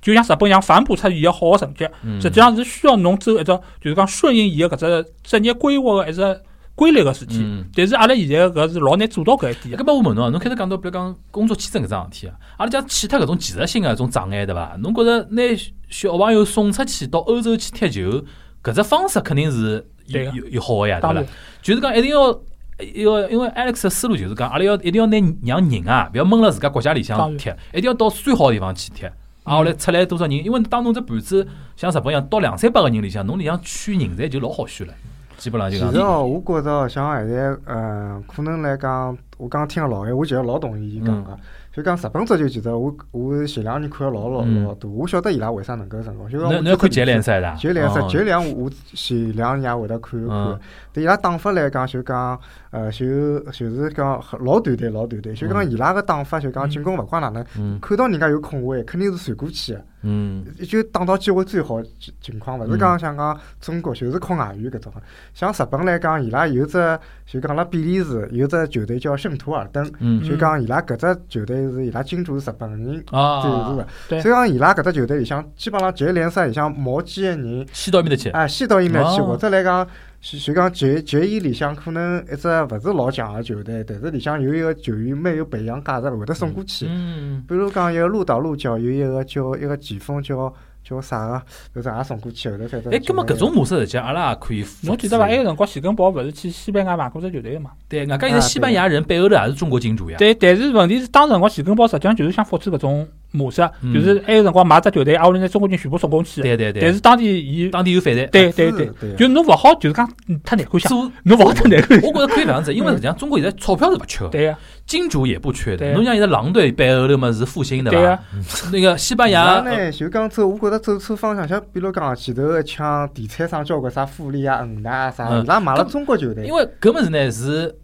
[0.00, 1.86] 就像日本一样反哺出伊个好个成绩。
[2.04, 6.40] 嗯实际上是需要侬走一只就是讲顺应伊个搿只职业规划个一只
[6.80, 7.36] 规律个事体。
[7.40, 9.84] 嗯但是阿拉现在搿是老难做到搿一点个。
[9.84, 14.76] 搿么我问侬啊，侬开头讲到比如讲工作签证搿桩事体啊，阿拉讲去脱搿种技术性个搿种障碍对伐？
[14.78, 15.42] 侬觉着拿
[15.90, 18.24] 小朋友送出去到欧洲去踢球，
[18.62, 21.22] 搿只方式肯定是有对有有好个呀，对伐
[21.62, 22.40] 就是讲一定要。
[22.80, 29.04] 一个，因为 Alex 的思路就是讲，阿拉要一定要拿让人啊，勿要闷辣自家国家里向踢，一定要到最好个地方去踢。
[29.04, 29.12] 啊，
[29.44, 30.42] 后来出来多少人？
[30.42, 34.94] 因为当侬只盘子像日本一样，到两三百个人里向，侬里向选人才就老好选了，
[35.40, 36.02] 基本上就讲其实。
[36.02, 41.36] 哦，我觉着像现在，嗯，可能来讲，我刚刚听个老闲，我其实老同意伊讲个。
[41.72, 46.28] 就讲日本足球，其实我我前两年看了老老嗯老多，我晓得伊拉为啥能够成功。
[46.28, 50.60] 就讲我侬侬要看职业联赛的，职业联赛，哦职业联我前两年也会得看一看嗯。
[50.92, 52.38] 对伊拉打法来讲，就讲
[52.70, 55.34] 呃，就就是讲老团队，老团队。
[55.34, 59.80] 就讲伊拉个打法，就讲进攻勿管哪能，嗯看到人家有空位，肯定是传过去个。
[60.02, 64.92] 嗯就打到机会最好情情况，勿是讲像讲中国就是靠外援搿种。
[65.34, 74.22] 像日本来讲，伊拉有只就讲辣比利时有只球队叫圣图尔登，嗯就讲伊拉搿只球队是伊拉金主是日本人啊赞助，对的。
[74.22, 79.86] 所以讲伊拉搿只球队里向基本上职业联赛里向毛几个人，西到埃面搭去，哎，先到伊面去，哦或者来讲。
[80.20, 86.86] 就就讲球球员里向可能一只勿是老强个球队，但是里向有一个球员蛮有培养价值，会得送过去。
[86.88, 90.52] 嗯，比如讲，一个鹿岛鹿角有一个叫一个前锋叫
[90.84, 91.42] 叫啥个，
[91.74, 92.90] 就是也送过去后头。
[92.90, 94.62] 哎，葛么搿种模式实际上阿拉也可以。
[94.82, 95.24] 侬记得伐？
[95.24, 97.70] 埃个辰光，徐根宝勿是去西班牙买过只球队个嘛？
[97.88, 100.18] 对，外加现在西班牙人背后头也是中国金主呀。
[100.18, 106.42] 对，但是问题是，当时辰光徐根宝实际上就是想复制搿种模式，嗯就是埃个辰光买只球队，挨下来拿中国人全部送过去。
[106.42, 108.26] 对对对，但是当地伊，当地有反弹。
[108.30, 112.00] 对对对对，就侬勿好，就是讲嗯太难看相，做，侬勿好太难看。
[112.02, 115.78] 我觉着可以这样子，因为实际上中国现在钞票是勿缺的，对呀，金主也不缺的。
[115.78, 126.52] 对侬像现在狼队背后头嘛是复兴对对呀伐？， 那个西班伊牙拉呢就讲走，我觉着走错方向，像比如讲前头一枪地产商交关啥富力啊、恒大啊啥，嗯伊拉买了中国球队因。
[126.52, 127.74] 为搿物事呢是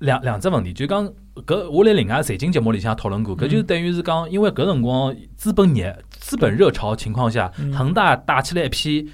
[0.00, 1.08] 两两只问题，就讲
[1.46, 7.72] 搿我辣另外财经节目里向讨论过，搿就等于是讲，因为搿辰光资本热、资本热潮情况下，嗯。
[7.72, 9.08] 恒大打起来一批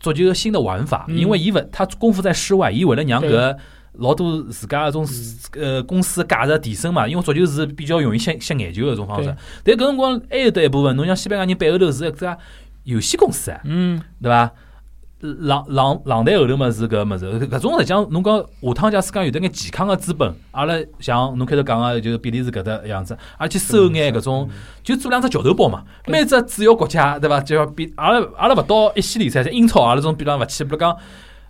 [0.00, 1.16] 足球新的玩法，嗯。
[1.16, 3.56] 因为伊勿他功夫在室外，伊为了让搿
[3.94, 5.06] 老多自家搿种
[5.60, 9.34] 呃公司价值提升嘛，因为足球是比较容易吸吸眼球的搿种方式。
[9.62, 12.36] 但搿辰光还有得一部分，侬像西班牙人背后头是一只
[12.84, 14.50] 游戏公司啊，嗯，对伐？
[15.22, 24.50] 浪浪浪台后头嘛是搿么子，搿种实际上侬讲下趟假使讲有得眼健康个资本，阿拉像侬开头讲个就是比利时搿搭样子，而且收眼搿种，
[24.82, 27.40] 就做两只桥头堡嘛，每只主要国家对伐？
[27.40, 30.96] 就要比阿拉阿拉勿到一线联赛，像英超阿拉种比方勿去，比如讲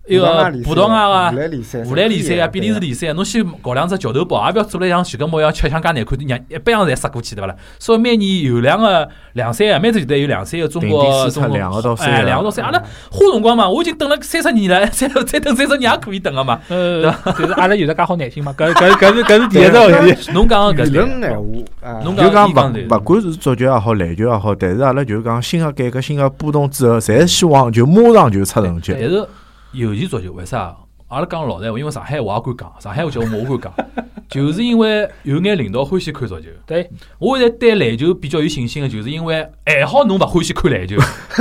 [0.07, 0.27] 一个
[0.65, 1.39] 葡萄牙啊荷。
[1.39, 7.55] 兰联赛、荷兰联赛啊，比利时联联赛啊，侬先搞两只桥头堡，也勿要做了像徐根模样吃相介难看，让一般样侪杀过去，对伐啦？
[7.79, 12.79] 所以每年有两个两三个，每只球队有两三个中顶国中国两个到三哎，个两个到三，阿拉
[13.11, 16.61] 花辰光嘛，我已经等了三十年了， 再再等三十年也可以等个嘛。
[16.69, 17.03] 呃，
[17.39, 20.33] 就是阿拉有的介好耐心嘛，搿搿搿是搿是第一只问题。
[20.35, 28.97] 侬讲个搿理论对闲话啊，侬就讲勿勿管是足球也好，篮球也好，但是阿拉就讲新个改革、新个波动之后，侪希望就马上就出成绩。
[28.99, 29.27] 但是
[29.73, 30.77] 尤其足球为啥？
[31.09, 36.47] 阿拉讲老实闲话，因为上海话也敢讲，上海话节目我敢讲， 就是因为有眼领导欢喜看足球。
[36.67, 40.97] 对，我现在对篮球比较有信心的，就是因为还好侬勿欢喜看篮球，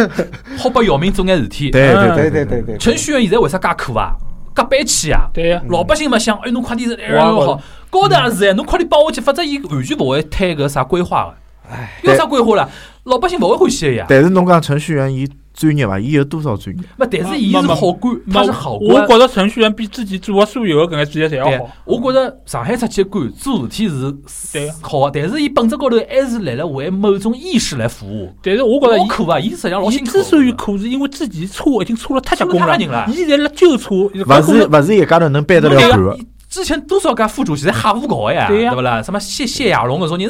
[0.60, 1.72] 好拨姚明做眼事体。
[1.72, 4.14] 对嗯对对对对对对，程序员现在为啥介苦啊？
[4.54, 5.30] 介板气啊！
[5.34, 11.36] 对呀，老百姓嘛想，哎，侬快点，哎，哇好，高头也是哎，侬快点帮我去，否则伊完全勿会推搿啥规划个。
[11.74, 12.68] 唉，有啥规划啦？
[13.06, 14.06] 老百姓勿会欢喜个呀。
[14.10, 15.26] 但是侬讲程序员伊
[15.62, 16.00] 专业伐？
[16.00, 16.84] 伊有多少专业？
[16.98, 19.04] 不，但是伊是好官，他是好官。
[19.04, 24.12] 我觉着程序员比自己做的所有的搿眼职业侪要好。，我觉着上海出去的官做事体是
[24.52, 28.34] 对好的，但是伊本质高头还是来了为某种意识来服务。
[28.42, 29.40] 但是我觉着苦啊！
[29.40, 30.12] 伊实际上老伊辛苦。
[30.12, 36.18] 之所以苦，是因为自己错已经错了太结棍了伊现在辣纠错，勿是勿是一家头能背得了对干个。
[36.50, 39.02] 之前多少家副主席侪瞎胡搞的呀，对呀对不啦？
[39.02, 40.30] 什么谢谢亚龙搿种人，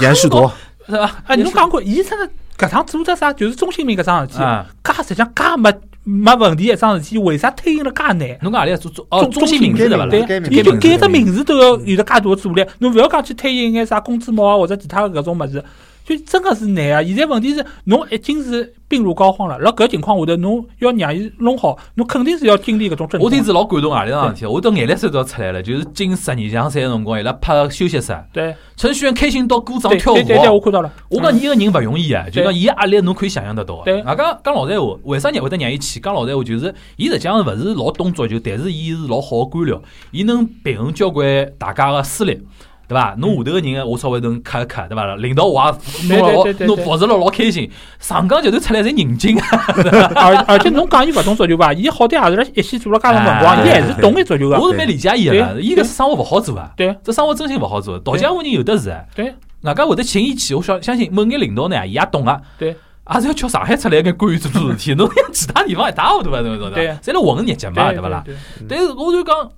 [0.00, 0.48] 严世铎，
[0.86, 1.16] 是吧？
[1.26, 4.66] 哎，侬讲过，伊真的搿趟做只啥，就是中心名搿桩事体，啊？
[4.82, 5.72] 介实际上介没
[6.04, 8.38] 没问题一桩事体，为啥推行了介难？
[8.42, 9.22] 侬讲何里做做哦？
[9.24, 10.26] 中中性名字对伐对啦？
[10.26, 15.62] 改名伊就改名字改只名字都要有得介大个阻力，侬勿要讲去推行眼啥工资帽啊或者其他的搿种物事，
[16.06, 17.02] 就真个是难啊！
[17.02, 23.26] 现在问题是侬已经是病入膏肓了，辣搿情况下头，侬要让伊弄好，侬肯定是要经历搿种阵痛。
[23.26, 25.60] 我听是老感动啊里桩事体，我到眼泪水都要出来了。
[25.60, 30.60] 就是进十二强赛个辰光，伊拉拍休息室，对程序员开心到鼓掌跳舞对对对，我。
[30.60, 30.92] 看到了。
[31.08, 34.08] 我讲伊个人勿容易啊，就对讲伊压力侬可以想象得到对的。
[34.08, 35.98] 啊，讲讲老实闲话，为啥人会得让伊去？
[35.98, 39.80] 讲老实闲话，就是伊实际上勿是老懂足球，但是伊是老好个官僚，
[40.12, 42.40] 伊能平衡交关大家个私利。
[42.88, 43.14] 对伐？
[43.18, 45.16] 侬下头个人，我稍微能磕一磕，对伐？
[45.16, 45.60] 领导我
[46.08, 49.46] 也老对对对弄服侍了老开心，上港集团出来侪人精啊！
[50.14, 54.58] 而而且侬讲伊勿懂足球吧，伊好歹也是辣一线做了介长辰光，哎伊还是懂眼足球个。
[54.58, 57.98] 我是蛮理解伊个伊搿生活勿好做啊，对这生活真心勿好做。
[57.98, 62.40] 道江湖人有的是啊，对外加会得请伊去，我相相信某眼领导呢，伊也懂啊。
[62.58, 62.76] 对。
[63.14, 66.70] 也是要叫上海出来跟官员做做事体， 侬像其他地方一塌糊涂啊，对伐？
[66.70, 68.20] 对侪辣混日脚嘛，对勿啦？
[68.26, 68.34] 对？
[68.68, 69.48] 但是我就讲，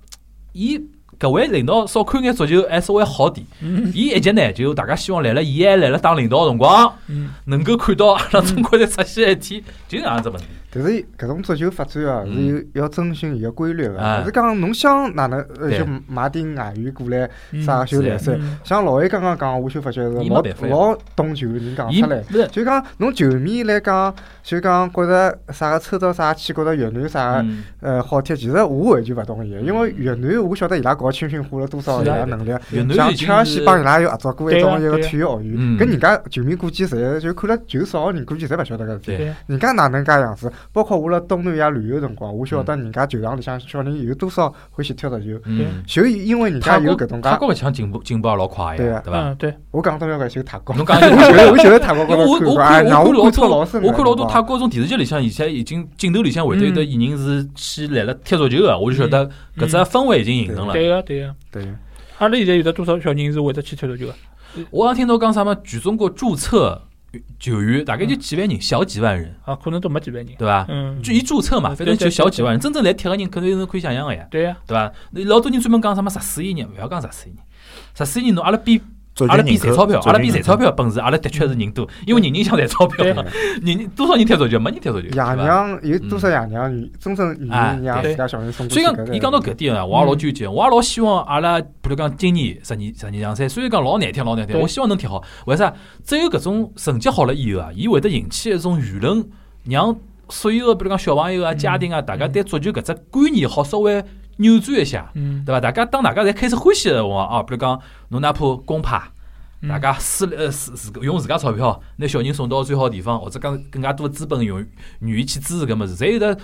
[0.53, 0.79] 伊
[1.19, 3.45] 搿位领导少看眼足球，还稍微好点。
[3.61, 3.91] 嗯。
[3.93, 10.47] 伊一级呢，就大家希望来了，伊还来了当领导个辰光，嗯，能够看到阿拉中国队出现一天，就搿样子问题。
[10.71, 13.95] 但是搿种足球发展啊，是有要遵循伊个规律个。
[13.95, 17.61] 勿是讲侬想哪能呃就买点外援过来嗯。
[17.63, 22.23] 啥修联赛嗯，像老魏刚刚讲，我就发觉是老老懂球个人讲伊出来。
[22.51, 24.15] 就讲侬球迷来讲，
[24.49, 27.63] 就讲觉着啥个抽到啥去，觉着越南啥个嗯。
[27.81, 39.31] 呃好踢，其实我完全勿同意的，因为越南我晓得伊拉搞青训花了多少伊拉能力，越南像切尔西帮伊拉有合作过一对种一个体育学院，嗯搿人家球迷估计侪就看了球少个人估计侪勿晓得搿事体。
[39.45, 40.51] 人家哪能介样子？
[40.73, 49.19] 包括我辣东南亚旅游辰光，我晓得人家球场里向小人有多少欢喜踢足球，嗯，就因为人家有搿种介，泰国勿像进步进步也老快呀对伐？
[49.29, 60.71] 嗯，对，我讲到要搿就泰国，侬讲 我觉得我觉得泰国高头看哎，看让我看老多我感触老深的我看老多辰光泰国种电视剧里向，现在已经镜头里向会得有的艺人是去来了踢足球个，我就晓得搿只氛围已经形成了。
[60.73, 61.35] 对个对个。
[61.51, 61.63] 对。
[62.19, 64.15] 阿拉现在有的多少小人是会得去踢足球个？
[64.71, 66.81] 我刚听到讲啥么，全中国注册
[67.37, 70.33] 球员大概就几万人，小几万人，啊，可能都没几万人。
[70.37, 70.65] 对伐？
[70.69, 74.91] 嗯，就一注册嘛，反正就小几万人，真正来踢个人，肯定是可以想象个呀，对呀，对伐？
[75.25, 77.43] 老多人专门讲啥么十四亿人，勿要讲十四亿人，
[77.93, 78.81] 十四亿人侬阿拉比
[79.27, 83.05] 阿拉比赚钞票，阿拉比赚钞票本事，阿拉的确是人多，因为人人想赚钞票
[83.61, 85.35] 人多少人踢足球，没人踢足球，对爷？
[85.35, 88.85] 娘有多少爷娘愿真正愿哎意让对自家小人送所以？
[88.85, 95.23] 讲，伊讲到搿点啊，我也老纠结，我也老希望阿拉，比如讲今年十二十二强赛，虽然讲老难听老难听，我希望能踢好。
[95.45, 95.73] 为啥？
[96.05, 99.25] 只有搿种成绩好了以后啊，伊会得引起一种舆论，
[99.65, 99.95] 让
[100.29, 104.03] 所有个比如讲小朋友啊、家庭啊，大家对足球搿只观念好稍微
[104.39, 105.61] 扭转一下，嗯，对伐？
[105.61, 107.79] 大家当大家侪开始欢喜的辰光啊，比如讲
[108.09, 109.01] 侬哪怕公派。
[109.61, 114.65] 嗯大家私呃自自用自家钞票，拿小人送到最好的地方，或者讲更加多的资本用
[115.01, 116.37] 愿意去支持搿物事，侪有得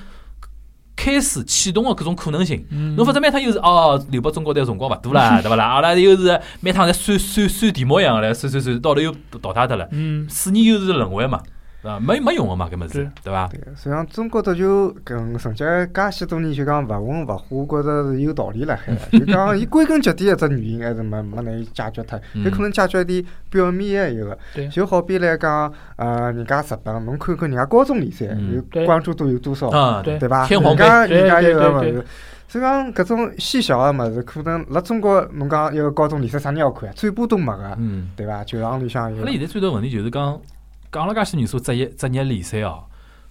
[0.97, 2.65] 开始启动的各种可能性。
[2.71, 5.63] 嗯侬否则每趟又是哦，留拨中国队辰光勿多啦， 对勿啦？
[5.65, 9.87] 阿拉又是每趟侪算算算题目一样来算算算，到头又淘汰脱了。
[9.91, 11.41] 嗯，四年又是轮回嘛，
[11.85, 11.99] 对伐？
[11.99, 13.47] 没没用个嘛，搿物事对，对伐？
[13.47, 15.63] 对，实际上中国足球搿成绩
[15.93, 19.19] 介许多年就讲勿温勿火，我觉着是有道理辣海的。
[19.19, 24.67] 就讲伊归根结底一只原因还是没没能解决脱，嗯有可能解决一点表面的一个对。
[24.69, 30.47] 就好比来讲，呃，人家日本，侬看看人家高中联赛嗯有关注度有多少，啊，对对伐？
[30.47, 32.05] 人家对人家对有个物事。
[32.47, 36.93] 所以讲搿种细小个物事，可能辣中国侬讲一个高中联赛啥人要看啊？
[36.95, 38.09] 转播都没个，嗯。
[38.15, 38.43] 对伐？
[38.43, 39.31] 球场里向有阿拉。
[39.31, 40.39] 现在最大问题就是讲，
[40.95, 42.85] 讲了介许年数职业职业联赛哦，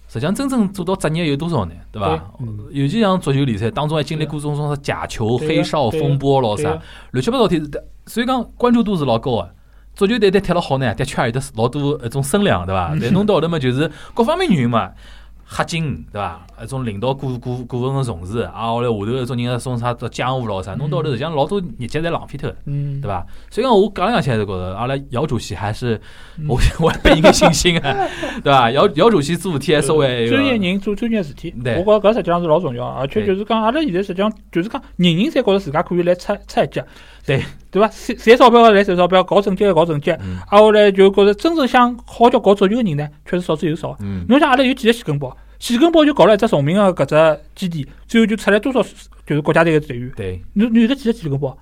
[0.07, 1.73] 实际上真正做到职业有多少呢？
[1.91, 2.31] 对伐？
[2.39, 7.71] 嗯尤其像足球联赛当中还经历过种种啥假球、黑哨风波咯啥，乱七八糟体是，
[8.05, 9.49] 所以讲关注度是老高个。
[9.95, 12.95] 足球队队踢了好呢，的确也有得老多一种声量，对伐？
[13.01, 14.91] 但弄到后头嘛，就是各方面原因嘛，
[15.47, 16.45] 黑金对伐？
[16.63, 23.25] 一种领导股股股份个重视，啊，后来下头一种人个种啥做江湖咯啥，弄到后头实际上老多日脚侪浪费脱，嗯，对伐？
[23.51, 26.01] 所以讲我讲来讲去还是觉着，阿拉姚主席还是
[26.37, 26.47] 嗯。
[26.47, 28.07] 我 我还拨伊个信心啊，
[28.43, 28.71] 对伐？
[28.71, 31.77] 姚姚主席做事体还稍微专业人做专业事体，对。
[31.77, 36.83] 我觉着搿实际上是老重要，而且就是讲，阿拉现在实际上就是讲，人人侪觉着自家可以来出出一脚，
[37.25, 37.87] 对对伐？
[37.89, 43.97] 赚赚钞票个来赚钞票，搞政绩个搞政绩，嗯啊后来就觉着真正想好叫搞足球个人呢，确实少之又少。
[43.99, 48.81] 嗯侬像阿拉有几个细根包，细根宝就搞了一只崇明个搿只基地，最后就出来多少
[49.25, 51.57] 就是国家队个队员，对，侬侬有得几个细根宝？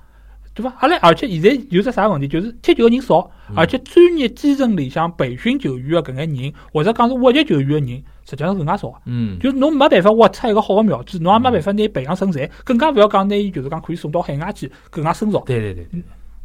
[0.54, 0.72] 对伐？
[0.80, 8.94] 阿拉而且现在有只啥问题，就是踢球个人少，嗯而且专业基层里向培训球员个搿眼人，或者讲是挖掘球员个人，实际上是更加少。
[9.06, 15.40] 嗯就是侬没办法挖出一个好个苗子，侬也没办法拿伊培养成才，更加勿要讲拿伊就是讲可以送到海外去更加深造。
[15.46, 16.04] 对对对对，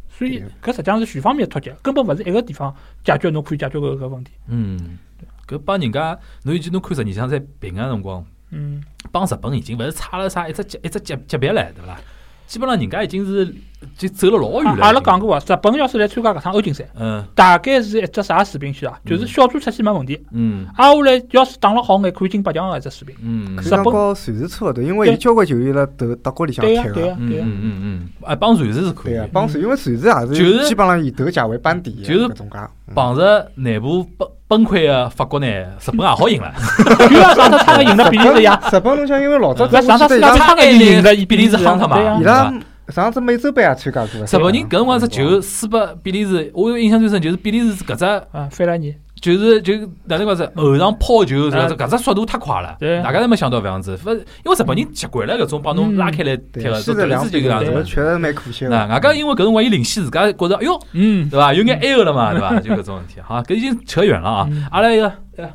[0.08, 2.74] 所以搿实际上是全方面的脱节，根本勿是一个地方
[3.04, 4.32] 解决侬可以解决搿个问题。
[4.48, 4.98] 嗯，
[5.46, 12.00] 搿帮人家，侬尤其侬看十二强在平个辰光，嗯，帮日本已经勿是差了啥一只级一只级级别了，对伐啦？
[12.48, 13.54] 基本上人家已经是
[13.96, 14.84] 就走了老远了。
[14.84, 18.98] 阿拉讲过啊，日本要是来参加搿趟欧锦赛，嗯大概是一只啥水平线啊？
[19.04, 23.14] 就是小组出线没问题，嗯挨下来要是打了好眼，可以进八强个一只水平。
[23.22, 27.14] 嗯可以讲和瑞士差勿多，因为有交关球员辣德德国里向踢个。
[27.18, 32.58] 嗯嗯嗯嗯，哎，帮瑞士是可以对，啊，帮瑞，因为瑞士也就是是基本上以德甲为班底的就是搿种介。
[32.58, 36.52] 嗯碰着内部崩崩溃个法国呢，日本也好赢了。
[37.36, 42.18] 上次差个赢了比利时呀，日本侬想，因为老早上次我记得伊拉世界差个赢了比利时夯脱嘛。
[42.18, 42.52] 伊拉
[42.88, 44.24] 上次美洲杯也参加过。
[44.24, 53.98] 日本人搿辰光只球输拨比利时，我有印象最深就是比利时搿只啊，费拉尼，就是就哪能讲是后场抛球，啊搿搿只速度太快了，对大家都没想到搿样子。
[54.04, 57.82] 勿因为日本人习惯了搿种帮侬拉开来踢对，个，西的两这搿次就搿样子了。
[57.82, 58.94] 比确实蛮可惜那的。
[58.94, 61.52] 外加因为搿辰光伊领先自家觉着，哎哟，嗯，对伐？
[61.52, 62.60] 有眼 air 了嘛，对伐？
[62.60, 63.20] 就搿种问题。
[63.22, 64.66] 好，搿已经扯远了啊嗯。
[64.70, 65.50] 阿拉一个呃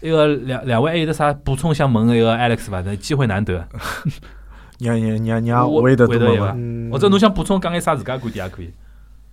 [0.00, 2.82] 一个两两位还有得啥补充想问个一个 Alex 伐？
[2.84, 3.64] 那机会难得，
[4.80, 8.70] 让让让让我韦德多问问，嗯，或者侬想补充讲眼啥自家观点也可以。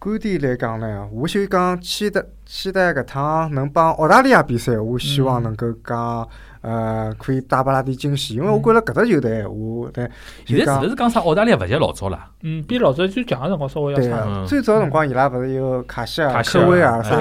[0.04, 6.28] 观点来讲呢，我就讲期待期待搿趟能帮澳大利亚比赛，我希望能够讲
[6.62, 10.09] 呃可以带拨拉点惊喜，因为我觉着搿只球队我对
[10.45, 12.20] 现在是勿是讲啥澳大利亚勿像老早了？
[12.43, 14.45] 嗯，比老早最强个辰光稍微要差。
[14.47, 17.16] 最早辰光伊拉勿是有卡西尔、科威尔啥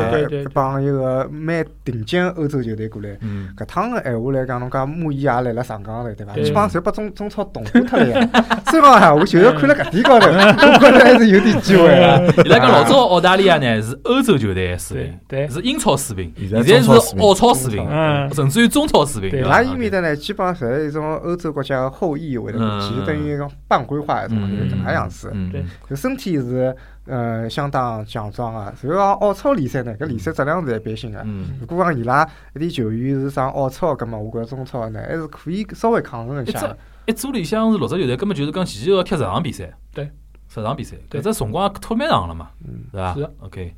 [0.53, 3.17] 帮一个蛮顶尖欧洲球队过来。
[3.21, 6.33] 嗯，搿趟个闲话来讲，侬讲穆伊也来了上港头，对伐？
[6.35, 8.29] 对基本上侪把中中超动过脱了呀。
[8.67, 12.21] 所以讲哈，我就是看了搿点高头， 我觉着还是有点机会啊。
[12.45, 19.30] 伊拉讲老早澳大利亚呢是欧洲球队的水平，对对是英超水平，现现在是澳超水平，嗯甚至于中超水平。
[19.39, 25.31] 伊拉伊面搭呢，基本上侪是一种欧洲国家的后裔会得过去，嗯就等于讲半规划一种，就是搿能样子。
[25.33, 26.75] 嗯，对就身体是
[27.07, 28.61] 呃相当强壮个。
[28.61, 31.21] 然后讲澳超联赛呢，搿联赛质量是一般性个。
[31.25, 36.77] 嗯，如果讲伊拉一点球员是上澳超，葛末我觉着中超呢还是可以稍微抗衡一下的。
[37.07, 40.09] 一组里向是六只球队，根本就是讲前前后后踢十场比赛，对，
[40.49, 43.75] 十场比赛，对搿只辰光拖蛮长了嘛，嗯，对伐是的？OK，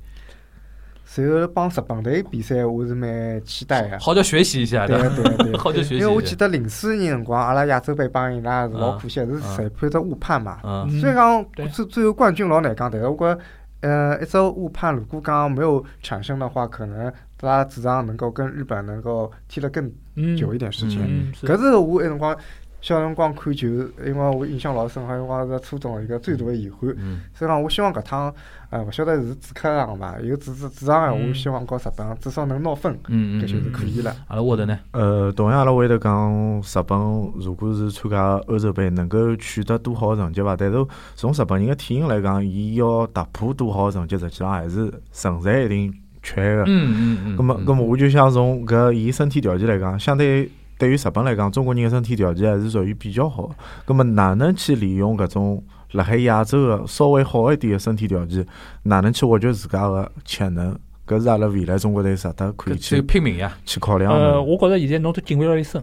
[1.15, 3.99] 随后帮日本队比赛，我是蛮期待个。
[3.99, 6.05] 好叫学习一下对的，对对， 好叫学习一下。
[6.07, 10.59] 因为我记得零四年辰光，阿拉亚洲杯帮伊拉是老可惜，是裁判只误判嘛。
[10.89, 13.39] 虽然讲对最最后冠军老难讲，但是我觉得，
[13.83, 20.99] 呃，一只误判如果讲没有产生的话，可能他主场能够跟日本能够踢得更嗯，久一点时间。
[21.03, 22.35] 嗯，是搿是我那辰光
[22.83, 23.69] 小辰光看球，
[24.05, 26.93] 因为我印象老深，好像光是初中的一个最大的遗憾。
[26.99, 28.35] 嗯所以讲，我希望搿趟，
[28.71, 34.15] 呃，勿晓得是主客场伐，有主主主场闲话，嗯我希望告日本至少能拿分，嗯嗯，搿就是可以了。
[34.27, 34.77] 阿拉沃德呢？
[34.91, 36.99] 呃，同样阿拉会得讲，日本
[37.37, 40.57] 如果是参加欧洲杯，能够取得多好个成绩伐？
[40.57, 46.65] 但是从日本人个体型来讲，伊要突破多好个成绩，实际上还是存在一定缺个。
[46.67, 47.37] 嗯嗯嗯。
[47.39, 50.51] 咁么，嗯咁么，我就想从搿伊身体条件来讲，相对
[50.83, 53.55] 对于日本来讲，中国人的身体条件还是属于比较好个。
[53.87, 55.63] 咁么，哪能去利用搿种
[55.93, 58.45] 辣海亚洲个稍微好一点的身体条件，
[58.83, 60.77] 哪能去挖掘自家个潜能？
[61.07, 63.57] 搿搿是阿拉未来中国队值得可以搿就去拼命呀！
[63.65, 64.43] 去考量呃，的。
[64.43, 65.81] 我觉着现在侬都敬畏了里深，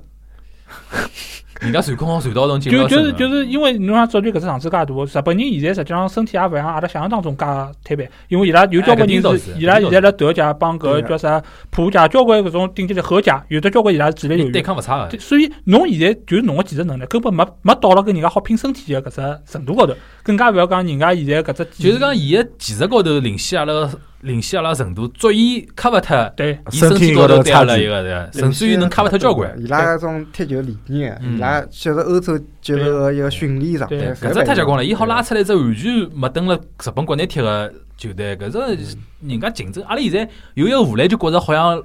[1.60, 7.46] 人家传控好传到侬进不就就是就是因为侬像足球搿只场子介大，日本人现在实际上身体也勿像阿拉想象当中介
[7.84, 14.62] 摊板，因为伊拉有交关人是是伊拉现在辣德甲帮搿叫啥普甲交关搿种顶级的荷甲，有的交关伊拉是主力球对。
[14.62, 15.20] 抗勿差个。
[15.20, 19.94] 所以侬现在就是侬个技术能力根本没没到了跟人家好拼身体个搿只程度高头，
[20.24, 23.90] 更加勿要讲人家现在搿只技就是讲，伊个技术高头领先阿拉，
[24.22, 26.60] 领先阿拉程度，足以卡勿脱对。
[26.72, 29.54] 伊身体高头对阿拉一个对，甚至于能卡勿脱交关。
[29.58, 31.38] 伊拉搿种踢球理念，嗯。
[31.38, 41.82] 伊拉接受欧洲接受个一个训练状态，对搿只太结棍了，伊好拉出来一只完全没登了日本国内踢个球队，搿只人家竞争，阿拉现在有一个荷兰就觉着好像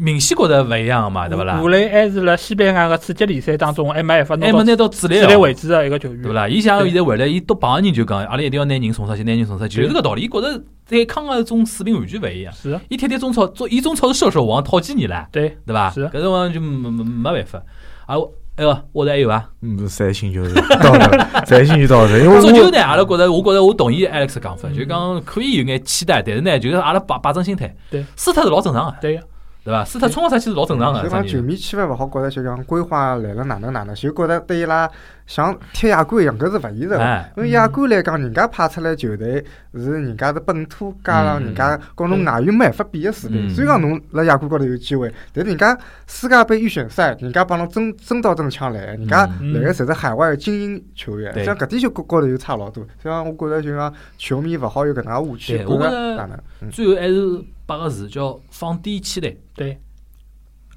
[0.00, 1.68] 明显觉着勿一样嘛，对勿啦武？
[1.68, 6.48] 磊还是辣西班牙个次级联赛当中还没办法还没拿到拿到主力主力哦位置个一个球员，对勿啦？
[6.48, 10.22] 伊像现在回来，伊多帮个人就讲，阿拉一定要拿人送出去，拿人送出去，就是搿道理。
[10.22, 12.52] 伊觉着对抗个种水平完全勿一样。
[12.52, 15.90] 是的，伊踢踢中超，做伊中超是射手王，讨几年了，对，对伐？
[15.90, 17.62] 是搿种光就没没没办法。
[18.06, 19.44] 啊，我哎个，我这还有啊。
[19.60, 29.22] 嗯，三星就是到这， 三星就到这，因为足球呢，阿拉觉着，我觉着我同意 Alex 讲法，就讲可以有眼期待，但是呢，就是阿拉摆摆正心态，对，输脱是老正常个，对个，
[29.66, 29.84] 对伐？
[29.84, 34.88] 输特冲上去是老正常个，就讲球迷千万勿好觉着就讲规划来了哪能哪能，就觉着对伊拉
[35.26, 39.44] 像踢亚冠一样，搿是勿现实因为亚冠来讲，人家派出来球队
[39.74, 43.48] 是人家是本土，加上人家跟侬外援没办法比个水平。
[43.48, 43.50] 嗯。
[43.50, 49.52] 虽然讲侬辣亚冠高头有机会，但是人家世界杯预选赛，人家帮侬争争到争抢来，人家嗯。
[49.54, 51.44] 来个侪是海外的精英球员，对。
[51.44, 52.84] 像搿点就高高头就差老多。
[53.02, 56.38] 所以讲，我觉着就讲球迷勿好有搿能介误区，觉着着哪能？
[56.60, 56.70] 嗯。
[56.70, 59.80] 最后还是八个字叫放低期待，对，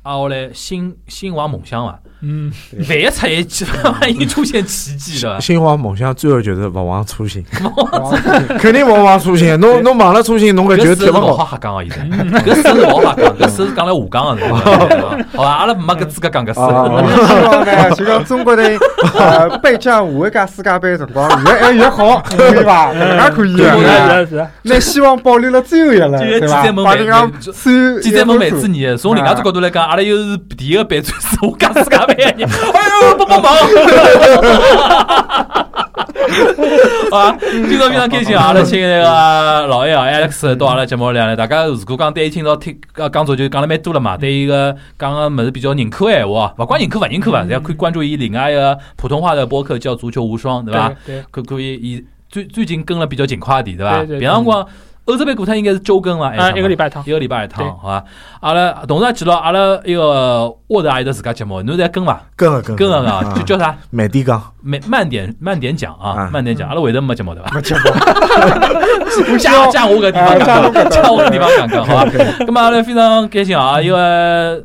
[0.10, 2.00] 啊，后来心心怀梦想伐？
[2.22, 2.52] 嗯，
[2.90, 3.64] 万一出一期，
[4.02, 5.40] 万一出现奇迹对伐？
[5.40, 8.18] 新华梦想最后就是勿忘初心，哦
[8.60, 9.58] 肯定勿忘初心。
[9.60, 11.48] 侬侬忘了初心，侬搿搿事是勿球踢勿好。
[11.52, 14.56] 瞎讲啊，现在搿事是勿 好瞎讲，搿事是讲来下讲个，
[15.38, 15.50] 好伐？
[15.50, 17.28] 阿拉没搿资格讲搿哦事。
[17.28, 18.78] 希望呢，就讲中国队
[19.18, 22.92] 呃备战下一届世界杯的辰光 越来越好，可以伐？
[22.92, 24.08] 搿能介可以对是的。
[24.10, 33.54] 的是的，拿希望保留了最后一轮，对伐把人家万算记者问万子年，从另外只角度来讲，阿拉又是第一个备战是我讲世界杯的人， 哎呦，帮帮忙！
[37.12, 38.46] 啊，今朝非常开心啊！
[38.48, 50.90] 阿拉请那个老 A 啊 Alex 到阿拉节目里来，大家如果讲对伊听到听呃讲足球讲了蛮多了嘛，对伊个讲个么子比较认可个闲话，勿管认可勿认可伐，大家可以关注伊另外一个普通话的播客叫足球无双，对伐？
[51.06, 53.98] 对，可可以以最最近跟了比较勤快点，对伐？
[54.00, 54.30] 对对对平
[55.10, 56.30] 欧洲杯过脱应该是周更了？
[56.30, 58.04] 还是啊，什么一个礼拜一趟一，个礼拜一对趟，好伐？
[58.42, 62.22] 阿拉同时也记牢阿拉一个沃德阿姨的自家节目，侬在跟伐？
[62.36, 63.76] 跟了跟跟了啊啊，就叫啥？
[63.90, 66.70] 慢点讲，慢慢点慢点讲啊啊，慢点讲。
[66.70, 67.50] 阿拉会得没节目对伐？
[67.56, 72.06] 没节目，加加我个地方讲讲，加我个地方讲讲，好伐？
[72.06, 74.64] 咁么阿拉非常开心啊，因为。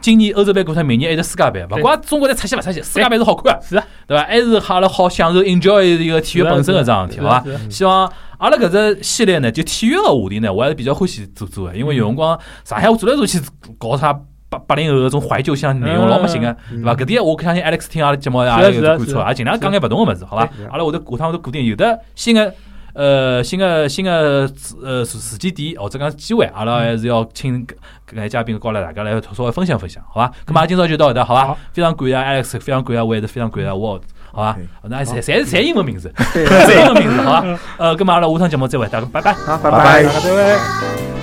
[0.00, 4.24] 今年欧洲杯过脱，明年还是世界杯，勿对管中国队出息勿出息，世界杯是好看啊，是啊，对伐？
[4.24, 7.44] 还是阿拉好享受 enjoy 一个体育本身的桩事体，好伐？
[7.68, 13.40] 希望阿拉搿只系列呢，就体育个话题呢，我还是比较欢喜做做个，因为有辰光上海我做来做去
[13.78, 14.12] 搞啥
[14.48, 16.94] 八八零后搿种怀旧向内容老没劲个，嗯对伐？
[16.94, 20.48] 搿点我相信 Alex 听阿拉节目也有感触，也尽量讲眼勿同个物事，好伐？
[20.70, 22.54] 阿拉会头下趟会得固定有的新个。
[22.96, 24.48] 呃，新个新个
[24.80, 27.66] 呃时时间点或者讲机会，阿拉还是要请
[28.10, 30.30] 搿眼嘉宾过来大家来稍微分享分享，好吧？
[30.46, 31.56] 那么阿拉今朝就到搿搭，好吧？
[31.72, 34.02] 非常感谢 Alex，非常感谢我，也是非常感谢 Walt，
[34.32, 34.68] 好伐 OK？
[34.84, 37.58] 那侪侪侪英文名字，对侪英文名字，好吧？
[37.78, 39.32] 呃，那么阿拉下趟节目再会，大家拜拜。
[39.32, 41.13] 好，拜拜拜大家再会。